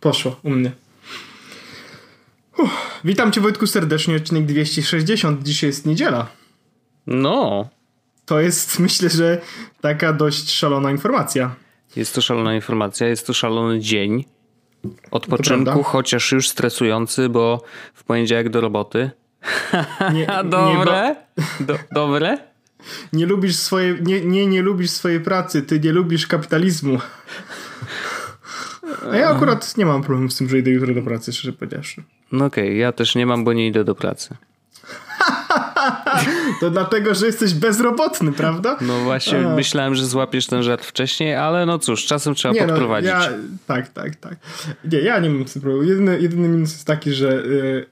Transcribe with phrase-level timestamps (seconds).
[0.00, 0.72] Poszło u mnie.
[2.58, 3.00] Uff.
[3.04, 5.42] Witam Cię Wojtku serdecznie, odcinek 260.
[5.42, 6.26] Dzisiaj jest niedziela.
[7.06, 7.68] No.
[8.26, 9.40] To jest, myślę, że
[9.80, 11.54] taka dość szalona informacja.
[11.96, 14.24] Jest to szalona informacja, jest to szalony dzień
[15.10, 17.62] odpoczynku, chociaż już stresujący, bo
[17.94, 19.10] w poniedziałek do roboty.
[20.14, 21.16] Nie, dobre?
[21.60, 22.38] Nie, do, dobre?
[23.12, 26.98] Nie lubisz swojej, nie, nie, nie lubisz swojej pracy, ty nie lubisz kapitalizmu.
[29.12, 32.02] A ja akurat nie mam problemu z tym, że idę jutro do pracy, szczerze powiedziawszy.
[32.32, 34.36] No okej, okay, ja też nie mam, bo nie idę do pracy.
[36.60, 38.76] to dlatego, że jesteś bezrobotny, prawda?
[38.80, 39.54] No właśnie, A.
[39.54, 43.10] myślałem, że złapiesz ten żart wcześniej, ale no cóż, czasem trzeba nie, no, podprowadzić.
[43.14, 43.30] No, ja,
[43.66, 44.36] tak, tak, tak.
[44.92, 45.88] Nie, ja nie mam z tym problemu.
[45.88, 47.86] Jedyny, jedyny minus jest taki, że yy,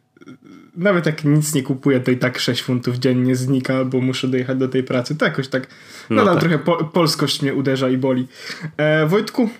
[0.77, 4.59] nawet jak nic nie kupuję, to i tak 6 funtów dziennie znika, bo muszę dojechać
[4.59, 5.17] do tej pracy.
[5.17, 5.67] To jakoś tak,
[6.11, 6.43] no nadal tak.
[6.43, 8.28] trochę po, polskość mnie uderza i boli.
[8.77, 9.51] E, Wojtku,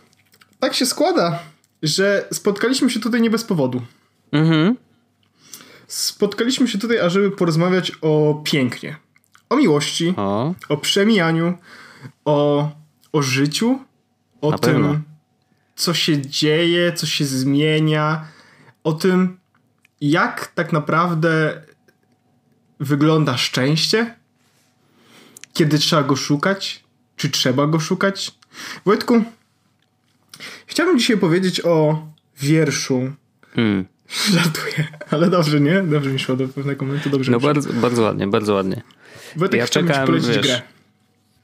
[0.61, 1.39] tak się składa,
[1.83, 3.83] że spotkaliśmy się tutaj nie bez powodu.
[4.33, 4.77] Mhm.
[5.87, 8.97] Spotkaliśmy się tutaj, ażeby porozmawiać o pięknie.
[9.49, 11.59] O miłości, o, o przemijaniu,
[12.25, 12.71] o,
[13.13, 13.79] o życiu,
[14.41, 15.01] o Na tym, pewno.
[15.77, 18.25] co się dzieje, co się zmienia,
[18.85, 19.39] o tym,
[20.01, 21.63] jak tak naprawdę
[22.81, 24.15] wygląda szczęście,
[25.53, 26.85] kiedy trzeba go szukać,
[27.17, 28.35] czy trzeba go szukać.
[28.85, 29.25] Wojtku,
[30.67, 32.07] chciałbym dzisiaj powiedzieć o
[32.41, 33.13] wierszu.
[33.55, 33.85] Hmm.
[34.33, 35.83] Żartuję, ale dobrze, nie?
[35.83, 38.83] Dobrze mi szło do pewnego momentu, dobrze No bardzo, bardzo ładnie, bardzo ładnie.
[39.37, 40.63] Wojtek, ja czekam, polecić wiesz, grę.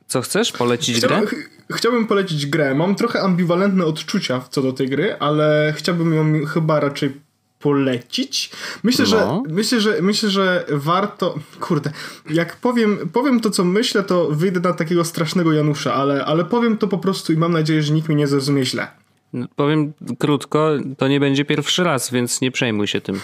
[0.06, 0.52] Co chcesz?
[0.52, 1.38] Polecić chciałbym, grę?
[1.72, 2.74] Chciałbym polecić grę.
[2.74, 7.12] Mam trochę ambiwalentne odczucia co do tej gry, ale chciałbym ją chyba raczej
[7.58, 8.50] polecić.
[8.82, 9.42] Myślę, no.
[9.46, 11.38] że myślę, że myślę, że warto.
[11.60, 11.92] Kurde,
[12.30, 16.78] jak powiem, powiem to, co myślę, to wyjdę na takiego strasznego Janusza, ale, ale powiem
[16.78, 19.01] to po prostu i mam nadzieję, że nikt mnie nie zrozumie źle.
[19.32, 23.20] No, powiem krótko, to nie będzie pierwszy raz, więc nie przejmuj się tym.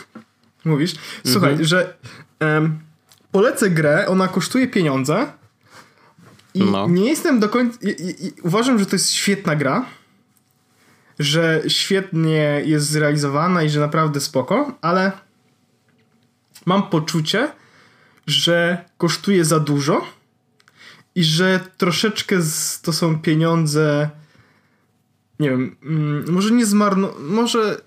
[0.64, 0.94] Mówisz?
[1.26, 1.68] Słuchaj, mhm.
[1.68, 1.94] że
[2.40, 2.78] um,
[3.32, 5.26] polecę grę, ona kosztuje pieniądze
[6.54, 6.88] i no.
[6.88, 7.78] nie jestem do końca.
[7.82, 9.86] I, i, i, uważam, że to jest świetna gra
[11.18, 15.12] że świetnie jest zrealizowana i że naprawdę spoko, ale
[16.66, 17.52] mam poczucie,
[18.26, 20.06] że kosztuje za dużo
[21.14, 22.36] i że troszeczkę
[22.82, 24.10] to są pieniądze
[25.40, 27.80] nie wiem, mm, może nie zmarno, może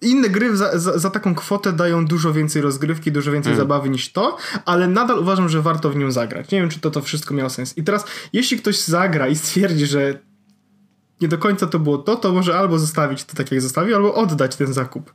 [0.00, 3.62] inne gry za, za, za, taką kwotę dają dużo więcej rozgrywki, dużo więcej mm.
[3.64, 6.50] zabawy niż to, ale nadal uważam, że warto w nią zagrać.
[6.50, 7.78] Nie wiem, czy to, to wszystko miało sens.
[7.78, 10.18] I teraz, jeśli ktoś zagra i stwierdzi, że
[11.20, 14.14] nie do końca to było to, to może albo zostawić to tak jak zostawił, albo
[14.14, 15.14] oddać ten zakup.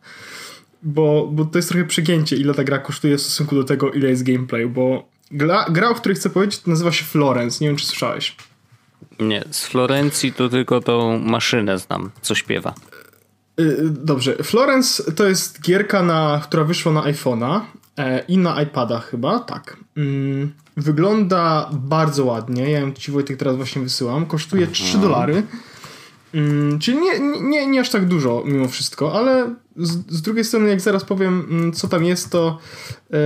[0.84, 4.10] Bo, bo to jest trochę przegięcie, ile ta gra kosztuje w stosunku do tego, ile
[4.10, 7.58] jest gameplay, bo gra, gra o której chcę powiedzieć, to nazywa się Florence.
[7.62, 8.36] Nie wiem, czy słyszałeś.
[9.20, 12.74] Nie, z Florencji to tylko tą maszynę znam, co śpiewa.
[13.60, 17.62] Y, dobrze, Florence to jest gierka, na, która wyszła na iPhone'a
[17.98, 19.78] e, i na iPada chyba, tak.
[19.98, 24.26] Mm, wygląda bardzo ładnie, ja ją ci Wojtek teraz właśnie wysyłam.
[24.26, 24.74] Kosztuje Aha.
[24.74, 25.44] 3 dolary.
[26.34, 30.70] Mm, czyli nie, nie, nie aż tak dużo mimo wszystko, ale z, z drugiej strony
[30.70, 32.58] jak zaraz powiem mm, co tam jest, to
[33.10, 33.18] yy,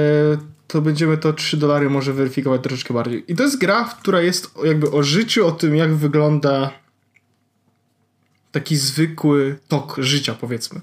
[0.68, 3.24] to będziemy to 3 dolary może weryfikować troszeczkę bardziej.
[3.28, 6.72] I to jest gra, która jest jakby o życiu, o tym jak wygląda
[8.52, 10.82] taki zwykły tok życia powiedzmy.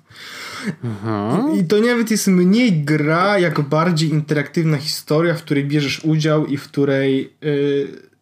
[1.55, 6.47] I, I to nawet jest mniej gra, jak bardziej interaktywna historia, w której bierzesz udział
[6.47, 7.33] i w której...
[7.41, 8.13] Yy,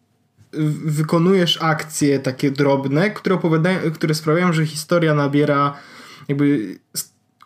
[0.85, 5.73] wykonujesz akcje takie drobne, które opowiadają, które sprawiają, że historia nabiera
[6.27, 6.75] jakby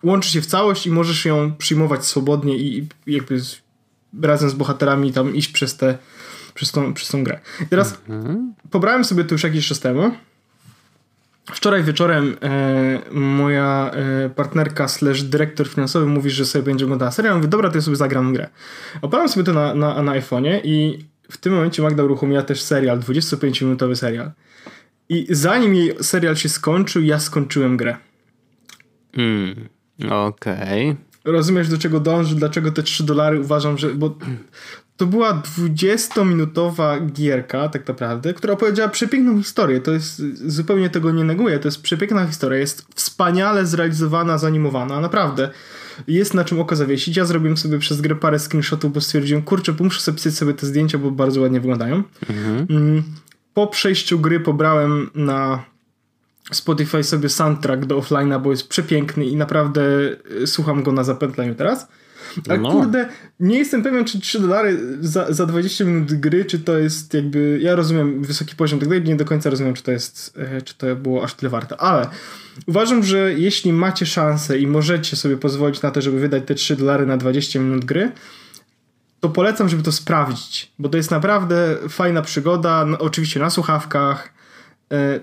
[0.03, 3.61] łączy się w całość i możesz ją przyjmować swobodnie i jakby z,
[4.21, 5.97] razem z bohaterami tam iść przez te
[6.53, 7.39] przez tą, przez tą grę.
[7.61, 8.53] I teraz mhm.
[8.71, 10.11] pobrałem sobie to już jakiś czas temu.
[11.51, 17.33] Wczoraj wieczorem e, moja e, partnerka slash dyrektor finansowy mówi, że sobie będzie oglądała serial.
[17.33, 18.49] Ja mówię, dobra, to ja sobie zagram grę.
[19.01, 22.99] Opalam sobie to na, na, na iPhone'ie i w tym momencie Magda uruchomiła też serial,
[22.99, 24.31] 25-minutowy serial.
[25.09, 27.97] I zanim jej serial się skończył, ja skończyłem grę.
[29.17, 29.69] Mm,
[30.09, 30.89] okej.
[30.89, 30.95] Okay.
[31.25, 33.93] Rozumiesz, do czego dąży, dlaczego te 3 dolary uważam, że...
[33.93, 34.17] Bo
[34.97, 39.81] to była 20-minutowa gierka, tak naprawdę, która opowiedziała przepiękną historię.
[39.81, 42.59] To jest, zupełnie tego nie neguję, to jest przepiękna historia.
[42.59, 45.49] Jest wspaniale zrealizowana, zanimowana, naprawdę
[46.07, 47.17] jest na czym oko zawiesić.
[47.17, 50.67] Ja zrobiłem sobie przez grę parę screenshotów, bo stwierdziłem, kurczę, muszę sobie pisać sobie te
[50.67, 52.03] zdjęcia, bo bardzo ładnie wyglądają.
[52.29, 52.67] Mhm.
[52.69, 53.03] Mm,
[53.53, 55.63] po przejściu gry pobrałem na
[56.51, 59.81] Spotify sobie soundtrack do offline'a, bo jest przepiękny i naprawdę
[60.41, 61.87] y, słucham go na zapętleniu teraz.
[62.49, 62.71] Ale no.
[62.71, 63.09] kurde,
[63.39, 67.59] nie jestem pewien, czy 3 dolary za, za 20 minut gry, czy to jest jakby.
[67.61, 70.95] Ja rozumiem wysoki poziom tak nie do końca rozumiem, czy to jest, e, czy to
[70.95, 71.77] było aż tyle warte.
[71.77, 72.09] Ale
[72.67, 76.75] uważam, że jeśli macie szansę i możecie sobie pozwolić na to, żeby wydać te 3
[76.75, 78.11] dolary na 20 minut gry,
[79.19, 84.33] to polecam, żeby to sprawdzić, bo to jest naprawdę fajna przygoda, no, oczywiście na słuchawkach,
[84.91, 85.19] e,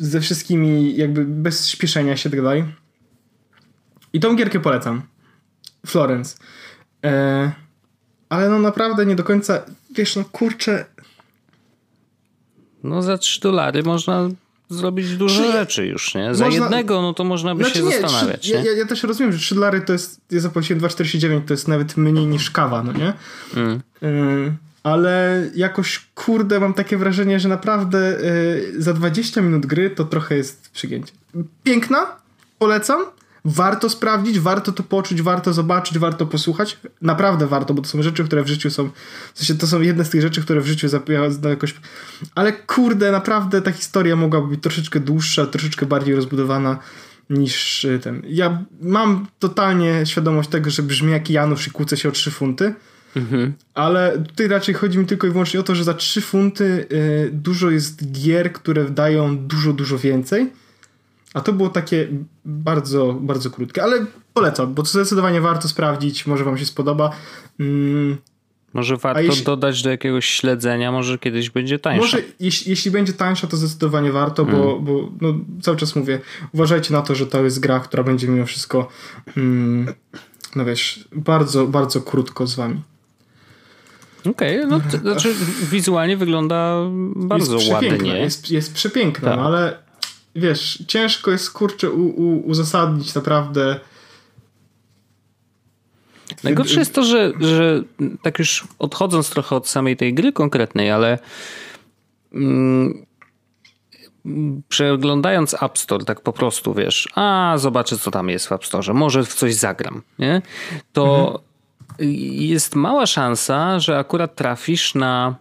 [0.00, 2.64] ze wszystkimi, jakby bez śpieszenia się tak dalej.
[4.12, 5.02] I tą gierkę polecam.
[5.86, 6.36] Florence.
[7.04, 7.52] E,
[8.28, 9.62] ale no naprawdę nie do końca,
[9.96, 10.86] wiesz, no kurczę.
[12.82, 14.28] No za 3 dolary można
[14.68, 16.34] zrobić dużo Czy, rzeczy już, nie?
[16.34, 18.40] Za można, jednego, no to można by znaczy się nie, zastanawiać.
[18.40, 18.64] 3, nie?
[18.64, 21.96] Ja, ja, też rozumiem, że 3 dolary to jest, ja zapłaciłem 2,49, to jest nawet
[21.96, 23.12] mniej niż kawa, no nie?
[23.56, 23.80] Mm.
[24.02, 30.04] Y, ale jakoś, kurde, mam takie wrażenie, że naprawdę y, za 20 minut gry to
[30.04, 31.12] trochę jest przygięcie.
[31.64, 32.06] Piękna,
[32.58, 33.04] polecam,
[33.44, 36.78] Warto sprawdzić, warto to poczuć, warto zobaczyć, warto posłuchać.
[37.02, 38.90] Naprawdę warto, bo to są rzeczy, które w życiu są.
[39.34, 41.74] W sensie to są jedne z tych rzeczy, które w życiu zapewniają jakoś.
[42.34, 46.78] Ale kurde, naprawdę ta historia mogłaby być troszeczkę dłuższa, troszeczkę bardziej rozbudowana
[47.30, 48.22] niż y, ten.
[48.28, 52.74] Ja mam totalnie świadomość tego, że brzmi jak Janusz i kłócę się o 3 funty.
[53.16, 53.52] Mhm.
[53.74, 57.30] Ale tutaj raczej chodzi mi tylko i wyłącznie o to, że za 3 funty y,
[57.32, 60.52] dużo jest gier, które dają dużo, dużo więcej.
[61.34, 62.08] A to było takie
[62.44, 67.10] bardzo, bardzo krótkie, ale polecam, bo to zdecydowanie warto sprawdzić, może wam się spodoba.
[67.60, 68.16] Mm.
[68.72, 72.00] Może warto jeśli, dodać do jakiegoś śledzenia, może kiedyś będzie tańsza.
[72.00, 74.54] Może jeśli, jeśli będzie tańsza, to zdecydowanie warto, mm.
[74.54, 76.20] bo, bo no, cały czas mówię,
[76.52, 78.88] uważajcie na to, że to jest gra, która będzie mimo wszystko
[79.36, 79.94] mm,
[80.56, 82.80] no wiesz, bardzo, bardzo krótko z wami.
[84.26, 85.34] Okej, okay, no to znaczy
[85.70, 86.76] wizualnie wygląda
[87.16, 88.18] bardzo jest ładnie.
[88.18, 89.38] Jest, jest przepiękna, tak.
[89.38, 89.78] no, ale
[90.36, 93.80] wiesz, ciężko jest kurczę u, u, uzasadnić naprawdę.
[96.44, 97.82] Najgorsze jest to, że, że
[98.22, 101.18] tak już odchodząc trochę od samej tej gry konkretnej, ale
[102.32, 103.06] mm,
[104.68, 108.94] przeglądając App Store tak po prostu, wiesz, a zobaczę co tam jest w App Store,
[108.94, 110.42] może w coś zagram, nie?
[110.92, 111.49] To mhm.
[112.00, 115.36] Jest mała szansa, że akurat trafisz na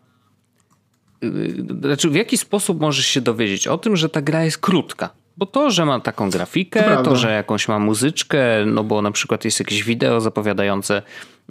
[1.82, 5.10] znaczy w jaki sposób możesz się dowiedzieć o tym, że ta gra jest krótka?
[5.38, 9.12] Bo to, że ma taką grafikę, to, to, że jakąś ma muzyczkę, no bo na
[9.12, 11.02] przykład jest jakieś wideo zapowiadające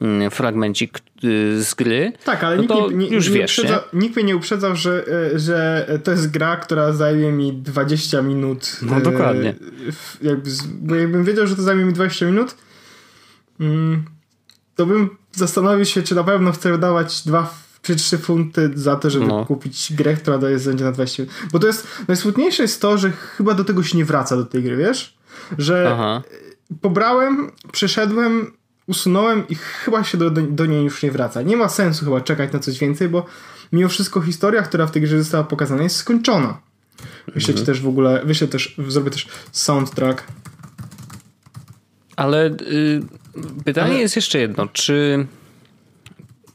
[0.00, 2.12] mm, fragmencik y, z gry.
[2.24, 5.38] Tak, ale no nikt, nie, już nie wiesz, uprzedza, nikt mnie nie uprzedzał, że, e,
[5.38, 8.76] że to jest gra, która zajmie mi 20 minut.
[8.82, 9.54] No dokładnie.
[10.22, 10.50] Jakby,
[10.80, 12.56] bo jakbym wiedział, że to zajmie mi 20 minut,
[13.60, 14.04] mm,
[14.78, 19.10] to bym zastanowił się, czy na pewno chcę wydawać dwa czy 3 funty za to,
[19.10, 19.46] żeby no.
[19.46, 21.22] kupić grę, która daje będzie na 20.
[21.52, 24.62] Bo to jest, najsmutniejsze jest to, że chyba do tego się nie wraca do tej
[24.62, 25.18] gry, wiesz?
[25.58, 26.22] Że Aha.
[26.80, 28.52] pobrałem, przeszedłem,
[28.86, 31.42] usunąłem i chyba się do, do niej już nie wraca.
[31.42, 33.26] Nie ma sensu chyba czekać na coś więcej, bo
[33.72, 36.60] mimo wszystko historia, która w tej grze została pokazana jest skończona.
[37.34, 37.66] Wyślę mhm.
[37.66, 40.24] też w ogóle, wyślę też, zrobię też soundtrack.
[42.16, 43.02] Ale y,
[43.64, 44.00] pytanie Ale...
[44.00, 45.26] jest jeszcze jedno, czy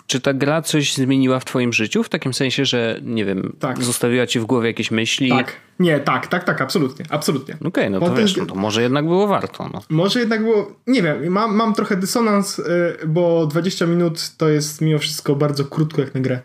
[0.08, 2.04] czy ta gra coś zmieniła w twoim życiu?
[2.04, 3.84] W takim sensie, że nie wiem, tak.
[3.84, 5.30] zostawiła ci w głowie jakieś myśli?
[5.30, 7.56] Tak, nie, tak, tak, tak, absolutnie, absolutnie.
[7.56, 9.70] Okej, okay, no to wiesz, no to może jednak było warto.
[9.74, 9.82] No.
[9.90, 12.64] Może jednak było, nie wiem, mam, mam trochę dysonans, y,
[13.08, 16.40] bo 20 minut to jest mimo wszystko bardzo krótko jak na grę.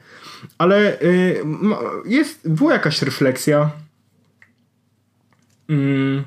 [0.59, 1.43] Ale y,
[2.05, 3.71] jest, była jakaś refleksja.
[5.69, 6.25] Mm,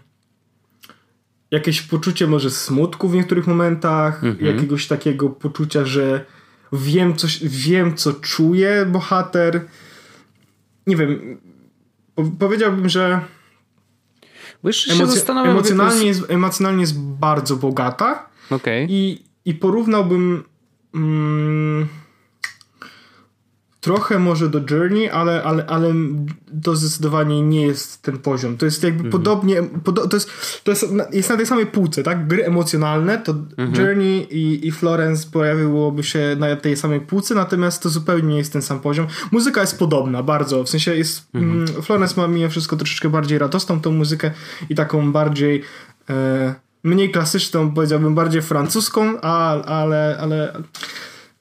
[1.51, 4.46] jakieś poczucie może smutku w niektórych momentach, mm -hmm.
[4.46, 6.25] jakiegoś takiego poczucia, że
[6.74, 9.65] wiem, coś, wiem co czuje bohater.
[10.88, 11.39] Nie wiem,
[12.39, 13.22] powiedziałbym, że
[14.91, 16.20] Emoc emocjonalnie, jest...
[16.20, 18.29] Jest, emocjonalnie jest bardzo bogata.
[18.50, 18.88] Okay.
[18.89, 20.43] I, I porównałbym.
[20.96, 21.88] Mm,
[23.81, 25.93] trochę może do Journey, ale, ale, ale
[26.63, 28.57] to zdecydowanie nie jest ten poziom.
[28.57, 29.11] To jest jakby mhm.
[29.11, 30.29] podobnie, podo to, jest,
[30.63, 32.27] to jest, jest na tej samej półce, tak?
[32.27, 33.75] Gry emocjonalne, to mhm.
[33.75, 38.53] Journey i, i Florence pojawiłoby się na tej samej półce, natomiast to zupełnie nie jest
[38.53, 39.07] ten sam poziom.
[39.31, 41.53] Muzyka jest podobna, bardzo, w sensie jest, mhm.
[41.53, 44.31] mm, Florence ma mimo wszystko troszeczkę bardziej radosną tą muzykę
[44.69, 45.63] i taką bardziej
[46.09, 50.53] e, mniej klasyczną, powiedziałbym bardziej francuską, a, ale, ale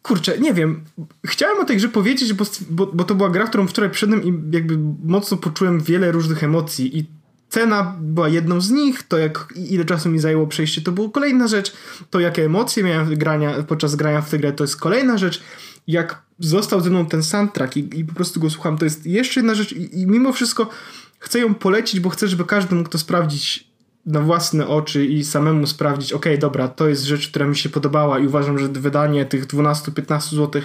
[0.02, 0.84] kurczę, nie wiem.
[1.26, 4.54] Chciałem o tej grze powiedzieć, bo, bo, bo to była gra, którą wczoraj przyszedłem i
[4.56, 7.06] jakby mocno poczułem wiele różnych emocji i
[7.48, 11.48] cena była jedną z nich, to jak ile czasu mi zajęło przejście to była kolejna
[11.48, 11.72] rzecz,
[12.10, 15.42] to jakie emocje miałem grania, podczas grania w tę grę to jest kolejna rzecz,
[15.86, 19.40] jak został ze mną ten soundtrack i, i po prostu go słucham, to jest jeszcze
[19.40, 20.70] jedna rzecz i, i mimo wszystko
[21.18, 23.69] chcę ją polecić, bo chcę, żeby każdy mógł to sprawdzić
[24.06, 28.18] na własne oczy i samemu sprawdzić, ok, dobra, to jest rzecz, która mi się podobała
[28.18, 30.62] i uważam, że wydanie tych 12-15 zł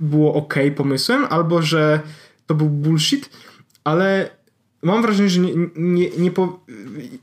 [0.00, 2.00] było ok pomysłem, albo że
[2.46, 3.30] to był bullshit,
[3.84, 4.30] ale
[4.84, 6.60] mam wrażenie, że nie, nie, nie po...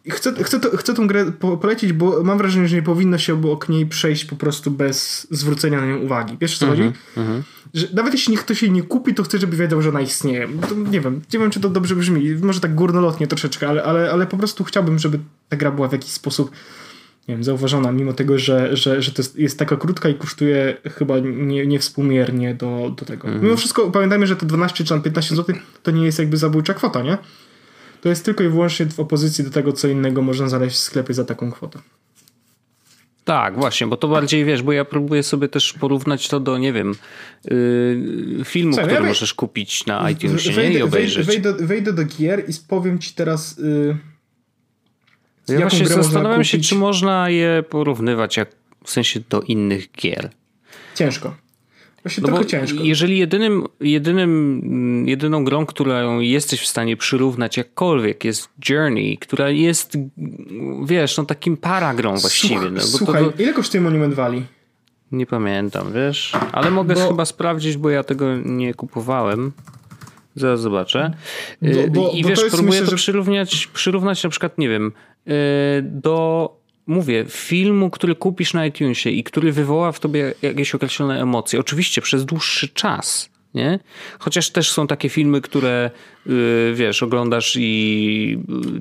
[0.10, 3.34] chcę, chcę, to, chcę tą grę po, polecić, bo mam wrażenie, że nie powinno się
[3.34, 6.38] obok niej przejść po prostu bez zwrócenia na nią uwagi.
[6.41, 6.82] Wiesz co chodzi?
[6.82, 7.41] Mm -hmm.
[7.74, 10.48] Że nawet jeśli ktoś jej nie kupi, to chcę, żeby wiedział, że ona istnieje.
[10.70, 12.36] To nie wiem, nie wiem, czy to dobrze brzmi.
[12.41, 15.91] Może tak górnolotnie troszeczkę, ale, ale, ale po prostu chciałbym, żeby ta gra była w
[15.91, 16.51] jakiś sposób
[17.27, 20.77] nie wiem, zauważona, mimo tego, że, że, że to jest, jest taka krótka i kosztuje
[20.98, 23.27] chyba nie, niewspółmiernie do, do tego.
[23.27, 23.44] -hmm.
[23.44, 27.01] Mimo wszystko pamiętajmy, że te 12 czy 15 zł to nie jest jakby zabójcza kwota,
[27.01, 27.18] nie?
[28.01, 31.13] To jest tylko i wyłącznie w opozycji do tego, co innego można znaleźć w sklepie
[31.13, 31.79] za taką kwotę.
[33.24, 36.74] Tak, właśnie, bo to bardziej wiesz, bo ja próbuję sobie też porównać to do, nie
[36.74, 36.96] wiem,
[37.46, 40.79] yy, filmu, Co, który ja możesz kupić na iTunesie wejdę, nie?
[40.79, 41.27] i obejrzeć.
[41.27, 43.58] Wejdę, wejdę, do gier i powiem ci teraz.
[43.58, 43.98] Yy,
[45.48, 48.50] ja właśnie zastanawiam się, czy można je porównywać jak,
[48.84, 50.29] w sensie do innych gier.
[50.96, 51.36] Ciężko.
[52.03, 52.84] Właśnie no trochę ciężko.
[52.84, 59.98] Jeżeli jedynym, jedynym, jedyną grą, którą jesteś w stanie przyrównać jakkolwiek jest Journey, która jest,
[60.86, 62.60] wiesz, no takim paragrą właściwie.
[62.60, 64.43] Słuch, no, słuchaj, to, ile kosztuje Monument Valley?
[65.12, 67.08] Nie pamiętam, wiesz, ale mogę bo...
[67.08, 69.51] chyba sprawdzić, bo ja tego nie kupowałem.
[70.36, 71.13] Zaraz zobaczę.
[71.62, 72.98] Bo, bo, I wiesz, próbuję myślę, to że...
[72.98, 74.91] przyrównać, przyrównać na przykład, nie wiem,
[75.27, 75.31] y,
[75.81, 76.61] do
[76.91, 82.01] mówię, filmu, który kupisz na iTunesie i który wywoła w tobie jakieś określone emocje, oczywiście
[82.01, 83.79] przez dłuższy czas, nie?
[84.19, 85.91] Chociaż też są takie filmy, które
[86.25, 88.38] yy, wiesz, oglądasz i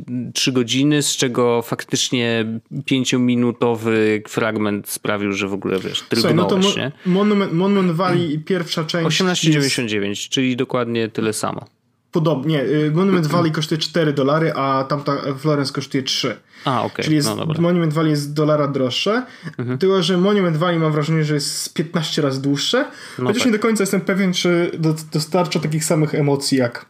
[0.09, 6.45] yy, trzy godziny, z czego faktycznie pięciominutowy fragment sprawił, że w ogóle wiesz, drgnąłeś, no
[6.45, 6.93] to nie?
[7.07, 10.29] Monument, Monument Valley pierwsza część 18,99, jest...
[10.29, 11.67] czyli dokładnie tyle samo.
[12.13, 12.63] Podobnie.
[12.63, 16.37] Y, Monument Valley kosztuje 4 dolary, a tamta Florence kosztuje 3.
[16.65, 16.93] A, okej.
[16.93, 17.05] Okay.
[17.05, 19.23] Czyli jest, no, Monument Valley jest dolara droższe.
[19.59, 19.79] Mhm.
[19.79, 22.85] Tylko, że Monument Valley mam wrażenie, że jest 15 razy dłuższe.
[23.19, 23.53] No chociaż tak.
[23.53, 24.71] nie do końca jestem pewien, czy
[25.13, 26.87] dostarcza takich samych emocji jak.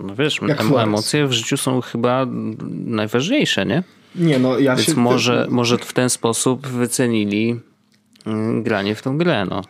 [0.00, 2.26] No wiesz, jak emocje w życiu są chyba
[2.86, 3.82] najważniejsze, nie?
[4.14, 4.94] Nie, no ja Więc się...
[4.94, 7.60] może, może w ten sposób wycenili
[8.26, 9.62] mm, granie w tą grę, no.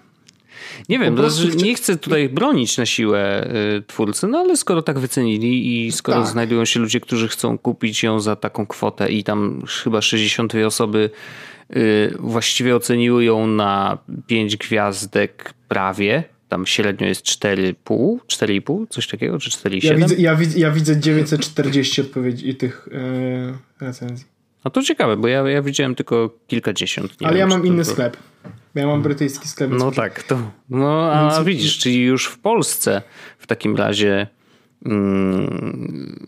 [0.89, 1.49] Nie wiem, prostu...
[1.49, 6.23] nie chcę tutaj bronić na siłę y, twórcy, no ale skoro tak wycenili i skoro
[6.23, 6.31] tak.
[6.31, 11.11] znajdują się ludzie, którzy chcą kupić ją za taką kwotę i tam chyba 62 osoby
[11.77, 19.39] y, właściwie oceniły ją na 5 gwiazdek prawie, tam średnio jest 4,5, 4,5, coś takiego,
[19.39, 19.85] czy 4,7?
[19.85, 24.27] Ja widzę, ja, widzę, ja widzę 940 odpowiedzi tych yy, recenzji.
[24.65, 27.13] No to ciekawe, bo ja, ja widziałem tylko kilkadziesiąt.
[27.21, 28.17] Ale wiem, ja mam inny sklep.
[28.75, 29.71] Ja mam brytyjski sklep.
[29.79, 30.51] No tak, to.
[30.71, 31.47] No a Więc...
[31.47, 33.03] widzisz, czyli już w Polsce
[33.39, 34.27] w takim razie.
[34.85, 36.27] Mm,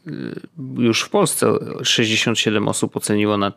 [0.78, 3.52] już w Polsce 67 osób oceniło na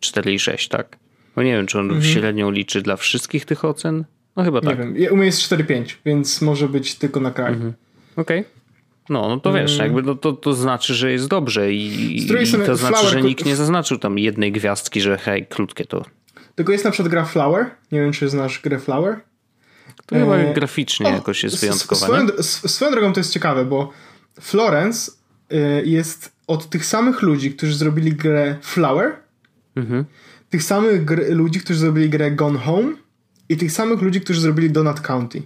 [0.00, 0.98] 4,6, tak?
[1.36, 2.02] No nie wiem, czy on mhm.
[2.02, 4.04] średnią liczy dla wszystkich tych ocen?
[4.36, 4.78] No chyba tak.
[4.78, 7.54] Nie wiem, u mnie jest 4,5, więc może być tylko na kraju.
[7.54, 7.72] Mhm.
[8.16, 8.40] Okej.
[8.40, 8.62] Okay.
[9.08, 9.86] No, no to wiesz, mm.
[9.86, 12.28] jakby no, to, to znaczy, że jest dobrze i, i
[12.66, 16.04] to znaczy, że nikt nie zaznaczył tam jednej gwiazdki, że hej, krótkie to
[16.54, 17.70] tylko jest na przykład gra Flower.
[17.92, 19.20] Nie wiem, czy znasz grę Flower.
[20.06, 20.54] To chyba e...
[20.54, 22.06] graficznie o, jakoś jest wyjątkowa.
[22.42, 23.90] Swoją, drogą to jest ciekawe, bo
[24.40, 25.12] Florence
[25.50, 29.16] e, jest od tych samych ludzi, którzy zrobili grę Flower,
[29.76, 30.04] mhm.
[30.50, 32.92] tych samych ludzi, którzy zrobili grę Gone Home
[33.48, 35.42] i tych samych ludzi, którzy zrobili Donut County.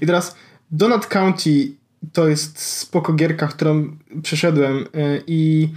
[0.00, 0.36] I teraz
[0.70, 1.72] Donut County
[2.12, 5.68] to jest spoko gierka, którą przeszedłem e, i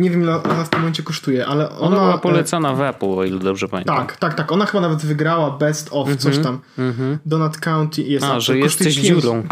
[0.00, 1.78] nie wiem ile ona w tym momencie kosztuje, ale ona...
[1.80, 3.96] Ona była polecana w Apple, o ile dobrze pamiętam.
[3.96, 4.52] Tak, tak, tak.
[4.52, 6.60] Ona chyba nawet wygrała Best of mm -hmm, coś tam.
[6.78, 7.18] Mm -hmm.
[7.26, 8.24] Donut County jest...
[8.24, 9.42] A, że jesteś 5, dziurą.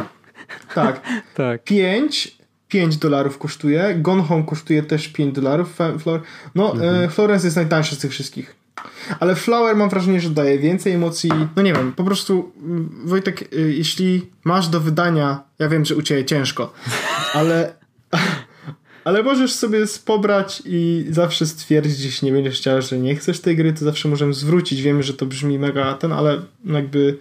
[0.75, 1.01] Tak.
[1.35, 1.65] tak.
[1.65, 2.39] 5,
[2.69, 3.95] 5 dolarów kosztuje.
[3.99, 5.79] Gone Home kosztuje też 5 dolarów.
[6.55, 7.11] No, mm -hmm.
[7.11, 8.57] Florence jest najtańszy z tych wszystkich.
[9.21, 11.31] Ale Flower mam wrażenie, że daje więcej emocji.
[11.57, 15.97] No nie wiem, po prostu mm, Wojtek, y, jeśli masz do wydania, ja wiem, że
[15.97, 16.73] u Ciebie ciężko,
[17.35, 17.75] ale
[19.09, 23.57] ale możesz sobie pobrać i zawsze stwierdzić, jeśli nie będziesz chciał, że nie chcesz tej
[23.57, 24.83] gry, to zawsze możemy zwrócić.
[24.83, 27.19] Wiemy, że to brzmi mega ten, ale jakby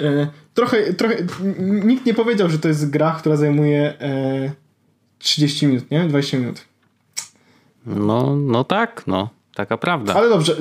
[0.00, 1.16] e, trochę, trochę
[1.58, 4.52] nikt nie powiedział, że to jest gra, która zajmuje e,
[5.18, 6.08] 30 minut, nie?
[6.08, 6.64] 20 minut.
[7.86, 9.30] No, no tak, no.
[9.54, 10.14] Taka prawda.
[10.14, 10.56] Ale dobrze,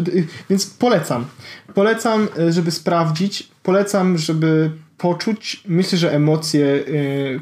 [0.50, 1.26] więc polecam.
[1.74, 3.48] Polecam, e, żeby sprawdzić.
[3.64, 5.64] Polecam, żeby poczuć.
[5.68, 6.82] Myślę, że emocje, e,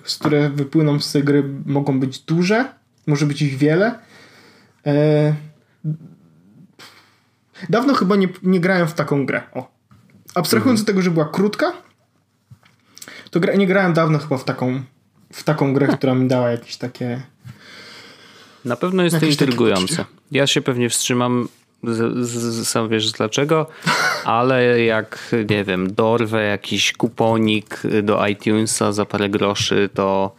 [0.04, 2.79] z które wypłyną z tej gry, mogą być duże
[3.10, 4.00] może być ich wiele.
[4.86, 5.34] E...
[7.70, 9.42] Dawno chyba nie, nie grałem w taką grę.
[9.54, 9.72] O.
[10.36, 10.84] Abstrahując mhm.
[10.84, 11.74] od tego, że była krótka,
[13.32, 14.82] to gra, nie grałem dawno chyba w taką,
[15.34, 17.22] w taką grę, która mi dała jakieś takie
[18.66, 20.06] Na pewno jest to intrygujące.
[20.32, 21.48] Ja się pewnie wstrzymam,
[21.84, 23.68] z, z, sam wiesz dlaczego,
[24.26, 30.36] ale jak, nie wiem, dorwę jakiś kuponik do iTunesa za parę groszy, to,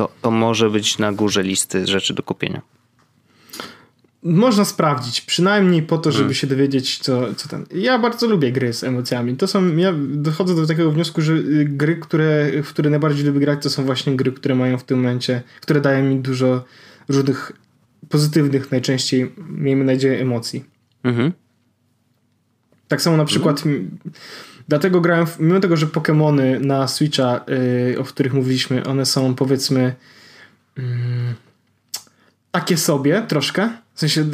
[0.00, 2.62] to, to może być na górze listy rzeczy do kupienia.
[4.22, 6.34] Można sprawdzić, przynajmniej po to, żeby hmm.
[6.34, 7.66] się dowiedzieć, co, co tam.
[7.74, 9.36] Ja bardzo lubię gry z emocjami.
[9.36, 13.40] To są, ja dochodzę do takiego wniosku, że y, gry, które, w które najbardziej lubię
[13.40, 16.64] grać, to są właśnie gry, które mają w tym momencie, które dają mi dużo
[17.08, 17.52] różnych
[18.08, 20.64] pozytywnych, najczęściej, miejmy nadzieję, emocji.
[21.04, 21.32] Mhm.
[22.88, 23.98] Tak samo na przykład, mhm.
[24.70, 27.44] Dlatego grałem, w, mimo tego, że Pokémony na Switcha,
[27.88, 29.94] yy, o których mówiliśmy, one są powiedzmy.
[30.76, 30.84] Yy,
[32.50, 33.70] takie sobie troszkę.
[33.94, 34.24] W sensie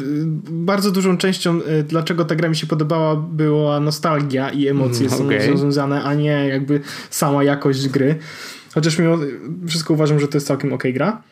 [0.49, 5.21] bardzo dużą częścią, y, dlaczego ta gra mi się podobała, była nostalgia i emocje mm,
[5.21, 5.47] okay.
[5.47, 8.15] są związane, a nie jakby sama jakość gry.
[8.73, 9.17] Chociaż mimo
[9.67, 11.23] wszystko uważam, że to jest całkiem ok gra.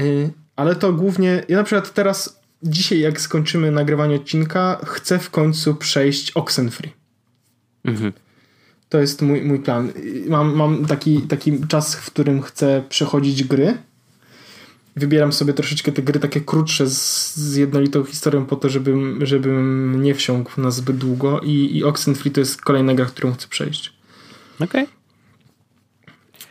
[0.00, 5.30] Y, ale to głównie, ja na przykład teraz, dzisiaj jak skończymy nagrywanie odcinka, chcę w
[5.30, 6.92] końcu przejść Oxenfree.
[7.84, 8.12] Mhm.
[8.94, 9.92] To jest mój, mój plan.
[10.28, 13.78] Mam, mam taki, taki czas, w którym chcę przechodzić gry
[14.96, 20.02] wybieram sobie troszeczkę te gry takie krótsze z, z jednolitą historią po to, żebym, żebym
[20.02, 23.92] nie wsiąkł na zbyt długo i, i Oxenfree to jest kolejna gra, którą chcę przejść.
[24.60, 24.66] Okej.
[24.66, 24.86] Okay.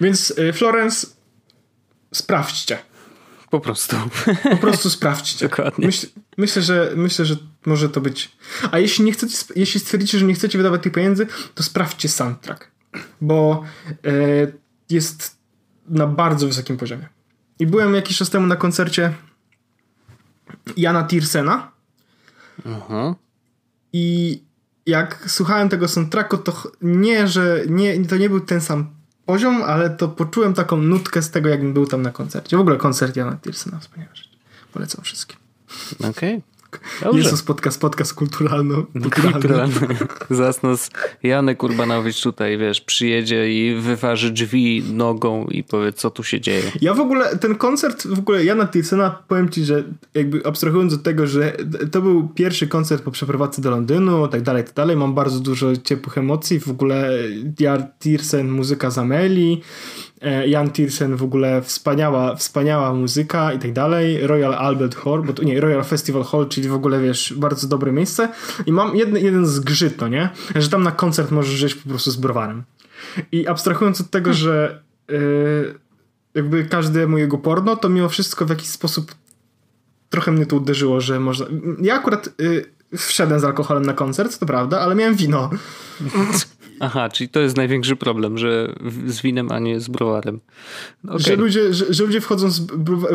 [0.01, 1.07] Więc y, Florence
[2.13, 2.77] sprawdźcie.
[3.53, 3.95] Po prostu.
[4.49, 5.47] Po prostu sprawdźcie.
[5.49, 5.85] Dokładnie.
[5.85, 6.07] Myśl,
[6.37, 8.31] myślę, że, myślę, że może to być.
[8.71, 12.71] A jeśli, nie chcecie, jeśli stwierdzicie, że nie chcecie wydawać tych pieniędzy, to sprawdźcie soundtrack.
[13.21, 13.63] Bo
[14.05, 14.53] y,
[14.89, 15.37] jest
[15.87, 17.09] na bardzo wysokim poziomie.
[17.59, 19.13] I byłem jakiś czas temu na koncercie
[20.77, 21.71] Jana Tirsena.
[22.65, 23.15] Aha.
[23.93, 24.39] I
[24.85, 29.89] jak słuchałem tego soundtracku, to nie, że nie, to nie był ten sam poziom, ale
[29.89, 32.57] to poczułem taką nutkę z tego, jakbym był tam na koncercie.
[32.57, 34.29] W ogóle koncert Jana Tirsena, wspaniała rzecz.
[34.73, 35.37] Polecam wszystkim.
[35.99, 36.09] Okej.
[36.09, 36.41] Okay.
[37.03, 37.19] Dobrze.
[37.19, 38.83] Jezus, podcast, podcast kulturalno
[39.21, 39.73] kulturalny.
[40.29, 40.89] Zaraz nas
[41.23, 46.71] Janek Urbanowicz tutaj, wiesz, przyjedzie i wyważy drzwi nogą i powie, co tu się dzieje.
[46.81, 51.03] Ja w ogóle, ten koncert, w ogóle Jana Tilsena, powiem ci, że jakby abstrahując od
[51.03, 51.57] tego, że
[51.91, 55.75] to był pierwszy koncert po przeprowadzce do Londynu, tak dalej, tak dalej, mam bardzo dużo
[55.75, 57.11] ciepłych emocji, w ogóle
[57.59, 59.61] Jan Tirsen, muzyka z Ameli,
[60.47, 64.27] Jan Tiersen w ogóle wspaniała, wspaniała muzyka i tak dalej.
[64.27, 67.91] Royal Albert Hall, bo to nie, Royal Festival Hall, czyli w ogóle wiesz, bardzo dobre
[67.91, 68.29] miejsce.
[68.65, 70.29] I mam jedny, jeden zgrzyt, no nie?
[70.55, 72.63] Że tam na koncert możesz żyć po prostu z browarem.
[73.31, 75.75] I abstrahując od tego, że yy,
[76.35, 79.15] jakby każdy mojego porno, to mimo wszystko w jakiś sposób
[80.09, 81.45] trochę mnie to uderzyło, że można.
[81.81, 85.49] Ja akurat yy, wszedłem z alkoholem na koncert, to prawda, ale miałem wino.
[86.79, 88.75] Aha, czyli to jest największy problem, że
[89.07, 90.39] z winem, a nie z browarem.
[91.05, 91.19] Okay.
[91.19, 92.61] Że, ludzie, że, że, ludzie wchodzą z,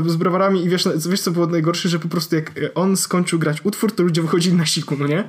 [0.06, 3.64] z browarami i wiesz, wiesz co było najgorsze, że po prostu jak on skończył grać
[3.64, 5.28] utwór, to ludzie wychodzili na siku, no nie?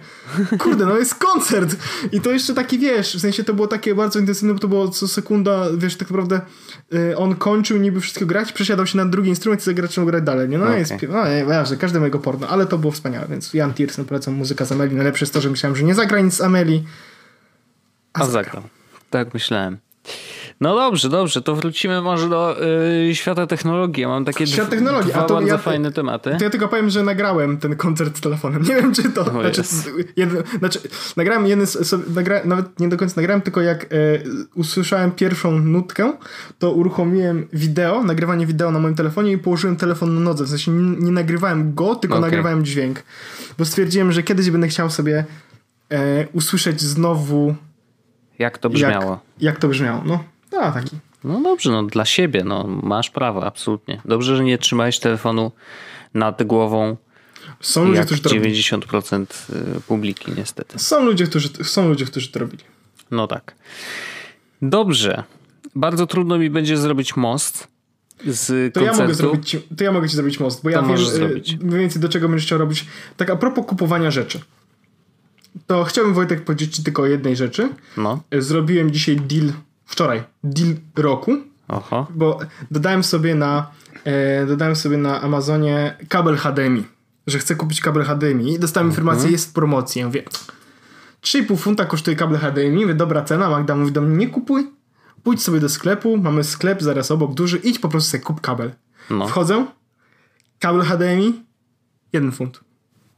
[0.60, 1.76] Kurde, no jest koncert!
[2.12, 4.88] I to jeszcze taki, wiesz, w sensie to było takie bardzo intensywne, bo to było
[4.88, 6.42] co sekunda, wiesz, tak naprawdę
[6.94, 10.50] y, on kończył niby wszystko grać, przesiadał się na drugi instrument i zagrał grać dalej,
[10.50, 10.58] nie?
[10.58, 10.80] No okay.
[10.80, 14.34] jest, no nie, ważne, każde mojego porno, ale to było wspaniałe, więc Jan Tiersen polecam
[14.34, 16.84] muzyka z Ameli, najlepsze jest to, że myślałem, że nie zagra nic z Ameli,
[18.14, 18.64] a, zagrał.
[19.10, 19.78] Tak myślałem.
[20.62, 22.56] No dobrze, dobrze, to wrócimy może do
[23.10, 24.02] y, świata technologii.
[24.02, 26.36] Ja mam takie Świat technologii, dwa a to bardzo ja, fajne tematy.
[26.38, 28.64] To ja tylko powiem, że nagrałem ten koncert z telefonem.
[28.70, 29.22] Nie wiem, czy to.
[29.22, 29.64] Oh, znaczy,
[30.16, 30.80] jeden, znaczy,
[31.18, 33.88] nagrałem jeden, sobie, nagra, nawet nie do końca nagrałem, tylko jak e,
[34.56, 36.14] usłyszałem pierwszą nutkę,
[36.60, 40.44] to uruchomiłem wideo, nagrywanie wideo na moim telefonie i położyłem telefon na nodze.
[40.44, 42.30] W sensie nie, nie nagrywałem go, tylko okay.
[42.30, 43.04] nagrywałem dźwięk.
[43.58, 45.26] Bo stwierdziłem, że kiedyś będę chciał sobie
[45.92, 47.56] e, usłyszeć znowu
[48.40, 49.12] jak to brzmiało?
[49.12, 50.24] Jak, jak to brzmiało, no.
[50.60, 50.98] A, taki.
[51.24, 54.02] No dobrze, no dla siebie, no masz prawo, absolutnie.
[54.06, 55.52] Dobrze, że nie trzymałeś telefonu
[56.14, 56.98] nad głową.
[57.60, 59.26] Są ludzie, którzy to 90%
[59.78, 60.80] y, publiki, niestety.
[60.80, 62.64] Są ludzie, którzy, są ludzie, którzy to robili.
[63.12, 63.56] No tak.
[64.62, 65.24] Dobrze.
[65.76, 67.68] Bardzo trudno mi będzie zrobić most
[68.26, 69.02] z to koncertu.
[69.02, 71.58] ja mogę zrobić, to ja mogę ci zrobić most, bo to ja wiem y, zrobić.
[71.60, 72.86] mniej więcej do czego będziesz chciał robić.
[73.18, 74.40] Tak a propos kupowania rzeczy
[75.68, 77.70] to chciałbym Wojtek powiedzieć ci tylko o jednej rzeczy.
[77.98, 78.24] No.
[78.40, 79.54] Zrobiłem dzisiaj deal,
[79.86, 81.38] wczoraj, deal roku.
[81.68, 82.08] Aha.
[82.10, 82.40] Bo
[82.72, 83.72] dodałem sobie na
[84.04, 86.84] e, dodałem sobie na Amazonie kabel HDMI,
[87.28, 88.92] że chcę kupić kabel HDMI i dostałem mhm.
[88.92, 90.00] informację, jest promocja.
[90.00, 90.24] Ja mówię,
[91.22, 94.68] 3,5 funta kosztuje kabel HDMI, mówię, dobra cena, Magda mówi do mnie, nie kupuj,
[95.24, 98.72] pójdź sobie do sklepu, mamy sklep zaraz obok duży, idź po prostu sobie kup kabel.
[99.10, 99.28] No.
[99.28, 99.66] Wchodzę,
[100.60, 101.44] kabel HDMI,
[102.14, 102.69] jeden funt.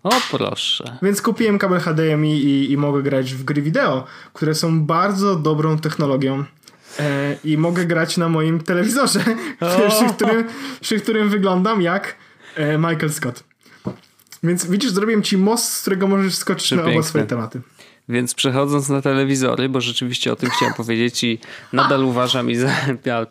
[0.03, 0.97] O proszę.
[1.01, 5.77] Więc kupiłem kabel HDMI i, i mogę grać w gry wideo, które są bardzo dobrą
[5.77, 6.43] technologią.
[6.99, 9.19] E, I mogę grać na moim telewizorze,
[9.89, 10.47] przy, którym,
[10.81, 12.15] przy którym wyglądam jak
[12.55, 13.43] E, Michael Scott.
[14.43, 16.91] Więc widzisz, zrobiłem ci most, z którego możesz skoczyć Przepiękne.
[16.91, 17.61] na oba swoje tematy.
[18.09, 21.39] Więc przechodząc na telewizory, bo rzeczywiście o tym chciałem powiedzieć i
[21.73, 22.69] nadal uważam i za,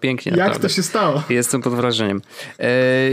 [0.01, 0.33] pięknie.
[0.37, 1.23] Jak to się stało?
[1.29, 2.23] Jestem pod wrażeniem.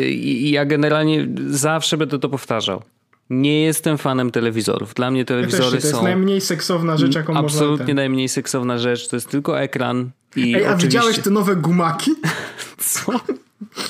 [0.09, 2.83] I ja generalnie zawsze będę to powtarzał.
[3.29, 4.93] Nie jestem fanem telewizorów.
[4.93, 5.91] Dla mnie telewizory ja też, to są.
[5.91, 9.07] To jest najmniej seksowna rzecz, jaką Absolutnie można najmniej seksowna rzecz.
[9.07, 10.09] To jest tylko ekran.
[10.35, 10.87] I Ej, a oczywiście...
[10.87, 12.11] widziałeś te nowe gumaki?
[12.77, 13.11] Co?